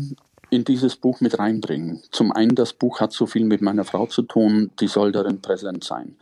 in 0.52 0.64
dieses 0.64 0.96
Buch 0.96 1.20
mit 1.20 1.40
reinbringen. 1.40 2.04
Zum 2.12 2.32
einen, 2.32 2.54
das 2.54 2.72
Buch 2.72 3.00
hat 3.00 3.14
so 3.14 3.26
viel 3.26 3.44
mit 3.44 3.60
meiner 3.60 3.84
Frau 3.84 4.06
zu 4.06 4.22
tun, 4.22 4.70
die 4.80 4.86
soll 4.86 5.12
darin 5.12 5.42
präsent 5.42 5.84
sein. 5.84 6.18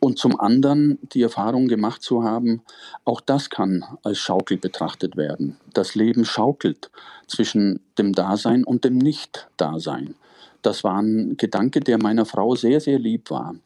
Und 0.00 0.18
zum 0.18 0.40
anderen 0.40 0.98
die 1.12 1.20
Erfahrung 1.20 1.68
gemacht 1.68 2.02
zu 2.02 2.24
haben, 2.24 2.62
auch 3.04 3.20
das 3.20 3.50
kann 3.50 3.84
als 4.02 4.16
Schaukel 4.16 4.56
betrachtet 4.56 5.18
werden. 5.18 5.58
Das 5.74 5.94
Leben 5.94 6.24
schaukelt 6.24 6.90
zwischen 7.26 7.80
dem 7.98 8.14
Dasein 8.14 8.64
und 8.64 8.84
dem 8.84 8.96
Nicht-Dasein. 8.96 10.14
Das 10.62 10.82
war 10.82 11.02
ein 11.02 11.36
Gedanke, 11.36 11.80
der 11.80 11.98
meiner 12.02 12.24
Frau 12.24 12.54
sehr, 12.54 12.80
sehr 12.80 12.98
lieb 12.98 13.30
war. 13.30 13.56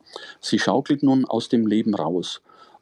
Sie 0.40 0.58
schaukelt 0.58 1.04
nun 1.04 1.24
aus 1.24 1.48
dem 1.48 1.68
Leben 1.68 1.94
raus. 1.94 2.40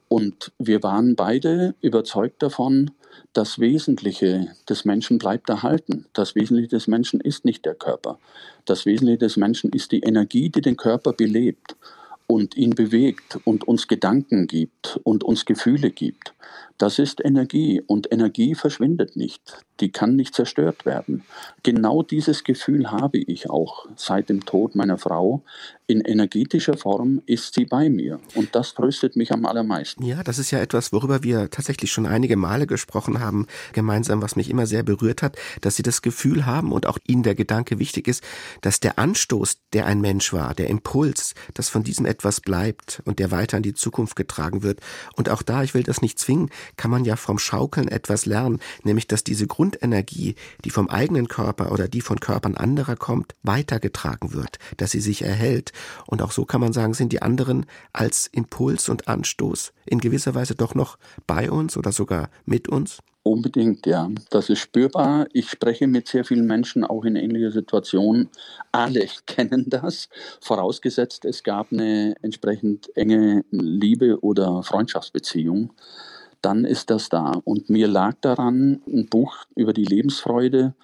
Und 0.08 0.50
wir 0.58 0.82
waren 0.82 1.14
beide 1.14 1.74
überzeugt 1.82 2.42
davon, 2.42 2.90
das 3.32 3.58
Wesentliche 3.58 4.48
des 4.68 4.84
Menschen 4.84 5.18
bleibt 5.18 5.48
erhalten. 5.48 6.06
Das 6.12 6.34
Wesentliche 6.34 6.68
des 6.68 6.86
Menschen 6.86 7.20
ist 7.20 7.44
nicht 7.44 7.64
der 7.64 7.74
Körper. 7.74 8.18
Das 8.64 8.86
Wesentliche 8.86 9.18
des 9.18 9.36
Menschen 9.36 9.70
ist 9.70 9.92
die 9.92 10.00
Energie, 10.00 10.50
die 10.50 10.60
den 10.60 10.76
Körper 10.76 11.12
belebt 11.12 11.76
und 12.26 12.56
ihn 12.56 12.70
bewegt 12.70 13.38
und 13.44 13.66
uns 13.68 13.88
Gedanken 13.88 14.46
gibt 14.46 15.00
und 15.04 15.24
uns 15.24 15.44
Gefühle 15.44 15.90
gibt. 15.90 16.34
Das 16.78 16.98
ist 16.98 17.24
Energie 17.24 17.82
und 17.86 18.10
Energie 18.12 18.54
verschwindet 18.54 19.16
nicht. 19.16 19.42
Die 19.82 19.90
kann 19.90 20.14
nicht 20.14 20.34
zerstört 20.34 20.86
werden. 20.86 21.24
Genau 21.64 22.04
dieses 22.04 22.44
Gefühl 22.44 22.92
habe 22.92 23.18
ich 23.18 23.50
auch 23.50 23.86
seit 23.96 24.28
dem 24.28 24.46
Tod 24.46 24.76
meiner 24.76 24.96
Frau. 24.96 25.42
In 25.88 26.00
energetischer 26.00 26.76
Form 26.76 27.20
ist 27.26 27.54
sie 27.54 27.64
bei 27.64 27.90
mir 27.90 28.20
und 28.36 28.54
das 28.54 28.74
tröstet 28.74 29.16
mich 29.16 29.32
am 29.32 29.44
allermeisten. 29.44 30.04
Ja, 30.04 30.22
das 30.22 30.38
ist 30.38 30.52
ja 30.52 30.60
etwas, 30.60 30.92
worüber 30.92 31.24
wir 31.24 31.50
tatsächlich 31.50 31.90
schon 31.90 32.06
einige 32.06 32.36
Male 32.36 32.68
gesprochen 32.68 33.18
haben, 33.18 33.48
gemeinsam, 33.72 34.22
was 34.22 34.36
mich 34.36 34.48
immer 34.48 34.66
sehr 34.66 34.84
berührt 34.84 35.20
hat, 35.20 35.36
dass 35.60 35.74
sie 35.74 35.82
das 35.82 36.00
Gefühl 36.00 36.46
haben 36.46 36.70
und 36.70 36.86
auch 36.86 36.98
ihnen 37.06 37.24
der 37.24 37.34
Gedanke 37.34 37.80
wichtig 37.80 38.06
ist, 38.06 38.22
dass 38.60 38.78
der 38.78 39.00
Anstoß, 39.00 39.58
der 39.72 39.86
ein 39.86 40.00
Mensch 40.00 40.32
war, 40.32 40.54
der 40.54 40.68
Impuls, 40.70 41.34
dass 41.54 41.68
von 41.68 41.82
diesem 41.82 42.06
etwas 42.06 42.40
bleibt 42.40 43.02
und 43.04 43.18
der 43.18 43.32
weiter 43.32 43.56
in 43.56 43.64
die 43.64 43.74
Zukunft 43.74 44.14
getragen 44.14 44.62
wird. 44.62 44.80
Und 45.16 45.28
auch 45.28 45.42
da, 45.42 45.64
ich 45.64 45.74
will 45.74 45.82
das 45.82 46.00
nicht 46.00 46.20
zwingen, 46.20 46.50
kann 46.76 46.92
man 46.92 47.04
ja 47.04 47.16
vom 47.16 47.38
Schaukeln 47.38 47.88
etwas 47.88 48.26
lernen, 48.26 48.60
nämlich 48.84 49.08
dass 49.08 49.24
diese 49.24 49.48
Grundenergie, 49.72 50.34
die 50.64 50.70
vom 50.70 50.88
eigenen 50.88 51.28
Körper 51.28 51.72
oder 51.72 51.88
die 51.88 52.00
von 52.00 52.20
Körpern 52.20 52.56
anderer 52.56 52.96
kommt, 52.96 53.34
weitergetragen 53.42 54.32
wird, 54.32 54.58
dass 54.76 54.90
sie 54.90 55.00
sich 55.00 55.22
erhält. 55.22 55.72
Und 56.06 56.22
auch 56.22 56.32
so 56.32 56.44
kann 56.44 56.60
man 56.60 56.72
sagen, 56.72 56.94
sind 56.94 57.12
die 57.12 57.22
anderen 57.22 57.66
als 57.92 58.26
Impuls 58.26 58.88
und 58.88 59.08
Anstoß 59.08 59.72
in 59.86 60.00
gewisser 60.00 60.34
Weise 60.34 60.54
doch 60.54 60.74
noch 60.74 60.98
bei 61.26 61.50
uns 61.50 61.76
oder 61.76 61.92
sogar 61.92 62.30
mit 62.44 62.68
uns? 62.68 62.98
Unbedingt, 63.24 63.86
ja. 63.86 64.10
Das 64.30 64.50
ist 64.50 64.58
spürbar. 64.58 65.26
Ich 65.32 65.48
spreche 65.48 65.86
mit 65.86 66.08
sehr 66.08 66.24
vielen 66.24 66.46
Menschen 66.46 66.82
auch 66.82 67.04
in 67.04 67.14
ähnlicher 67.14 67.52
Situation. 67.52 68.28
Alle 68.72 69.06
kennen 69.26 69.66
das, 69.68 70.08
vorausgesetzt 70.40 71.24
es 71.24 71.42
gab 71.44 71.72
eine 71.72 72.16
entsprechend 72.22 72.94
enge 72.96 73.44
Liebe 73.50 74.20
oder 74.22 74.62
Freundschaftsbeziehung 74.64 75.72
dann 76.42 76.64
ist 76.64 76.90
das 76.90 77.08
da. 77.08 77.40
Und 77.44 77.70
mir 77.70 77.88
lag 77.88 78.14
daran, 78.20 78.82
ein 78.86 79.06
Buch 79.06 79.36
über 79.54 79.72
die 79.72 79.84
Lebensfreude 79.84 80.74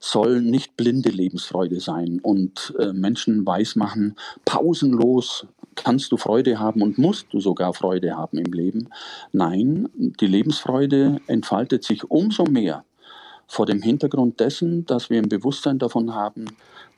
soll 0.00 0.42
nicht 0.42 0.76
blinde 0.76 1.10
Lebensfreude 1.10 1.78
sein 1.78 2.18
und 2.20 2.74
äh, 2.80 2.92
Menschen 2.92 3.46
weismachen, 3.46 4.16
pausenlos 4.44 5.46
kannst 5.76 6.10
du 6.10 6.16
Freude 6.16 6.58
haben 6.58 6.82
und 6.82 6.98
musst 6.98 7.32
du 7.32 7.40
sogar 7.40 7.72
Freude 7.72 8.16
haben 8.16 8.38
im 8.38 8.52
Leben. 8.52 8.88
Nein, 9.32 9.88
die 9.94 10.26
Lebensfreude 10.26 11.20
entfaltet 11.28 11.84
sich 11.84 12.10
umso 12.10 12.44
mehr 12.44 12.84
vor 13.46 13.66
dem 13.66 13.80
Hintergrund 13.80 14.40
dessen, 14.40 14.86
dass 14.86 15.08
wir 15.08 15.18
ein 15.18 15.28
Bewusstsein 15.28 15.78
davon 15.78 16.14
haben, 16.14 16.46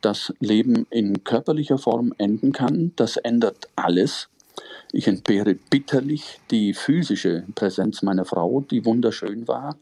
dass 0.00 0.32
Leben 0.40 0.86
in 0.90 1.24
körperlicher 1.24 1.78
Form 1.78 2.14
enden 2.18 2.52
kann. 2.52 2.92
Das 2.96 3.16
ändert 3.16 3.68
alles. 3.76 4.28
Ich 4.96 5.08
entbehre 5.08 5.56
bitterlich 5.56 6.40
die 6.52 6.72
physische 6.72 7.42
Präsenz 7.56 8.02
meiner 8.02 8.24
Frau, 8.24 8.60
die 8.60 8.84
wunderschön 8.84 9.48
war, 9.48 9.76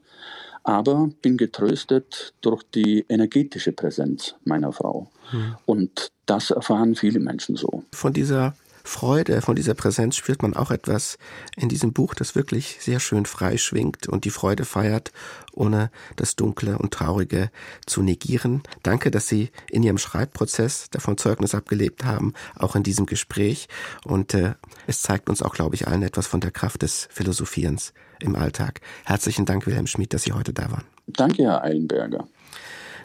aber 0.65 1.11
bin 1.21 1.37
getröstet 1.37 2.33
durch 2.41 2.63
die 2.75 3.05
energetische 3.11 3.73
Präsenz 3.73 4.37
meiner 4.45 4.73
Frau. 4.73 5.11
Hm. 5.31 5.57
Und 5.67 6.13
das 6.25 6.51
erfahren 6.51 6.95
viele 6.95 7.21
Menschen 7.21 7.57
so. 7.57 7.85
Von 7.93 8.15
dieser 8.15 8.55
Freude, 8.85 9.41
von 9.43 9.57
dieser 9.57 9.75
Präsenz 9.75 10.17
spürt 10.17 10.43
man 10.43 10.55
auch 10.55 10.71
etwas 10.71 11.19
in 11.57 11.69
diesem 11.69 11.93
Buch, 11.93 12.15
das 12.15 12.35
wirklich 12.35 12.79
sehr 12.81 13.01
schön 13.01 13.27
frei 13.27 13.57
schwingt 13.57 14.09
und 14.09 14.25
die 14.25 14.31
Freude 14.31 14.65
feiert, 14.65 15.13
ohne 15.53 15.91
das 16.17 16.37
Dunkle 16.37 16.79
und 16.79 16.93
Traurige 16.93 17.51
zu 17.87 18.03
negieren. 18.03 18.63
Danke, 18.83 19.11
dass 19.11 19.29
Sie 19.29 19.51
in 19.71 19.83
Ihrem 19.83 19.99
Schreibprozess 19.99 20.89
davon 20.91 21.19
Zeugnis 21.19 21.55
abgelebt 21.55 22.05
haben, 22.05 22.35
auch 22.57 22.77
in 22.77 22.83
diesem 22.83 23.07
Gespräch. 23.07 23.69
Und 24.05 24.35
äh, 24.35 24.55
es 24.87 25.03
zeigt 25.03 25.29
uns 25.29 25.43
auch, 25.43 25.55
glaube 25.55 25.75
ich, 25.75 25.87
allen 25.87 26.03
etwas 26.03 26.27
von 26.27 26.41
der 26.41 26.51
Kraft 26.51 26.83
des 26.83 27.09
Philosophierens 27.11 27.93
im 28.21 28.37
Alltag. 28.37 28.81
Herzlichen 29.05 29.47
Dank, 29.47 29.67
Wilhelm 29.67 29.87
Schmid, 29.87 30.13
dass 30.15 30.23
Sie 30.23 30.33
heute 30.33 30.53
da 30.53 30.71
waren. 30.71 30.85
Danke, 31.07 31.43
Herr 31.43 31.63
Eilenberger. 31.63 32.27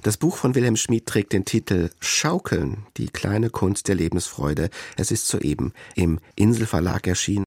Das 0.04 0.18
Buch 0.18 0.38
von 0.38 0.56
Wilhelm 0.56 0.76
Schmid 0.76 1.06
trägt 1.06 1.34
den 1.34 1.46
Titel 1.46 1.90
Schaukeln, 2.00 2.86
die 2.98 3.08
kleine 3.08 3.50
Kunst 3.50 3.88
der 3.88 3.96
Lebensfreude. 3.96 4.70
Es 4.96 5.12
ist 5.12 5.28
soeben 5.28 5.74
im 5.96 6.20
Inselverlag 6.36 7.08
erschienen. 7.08 7.44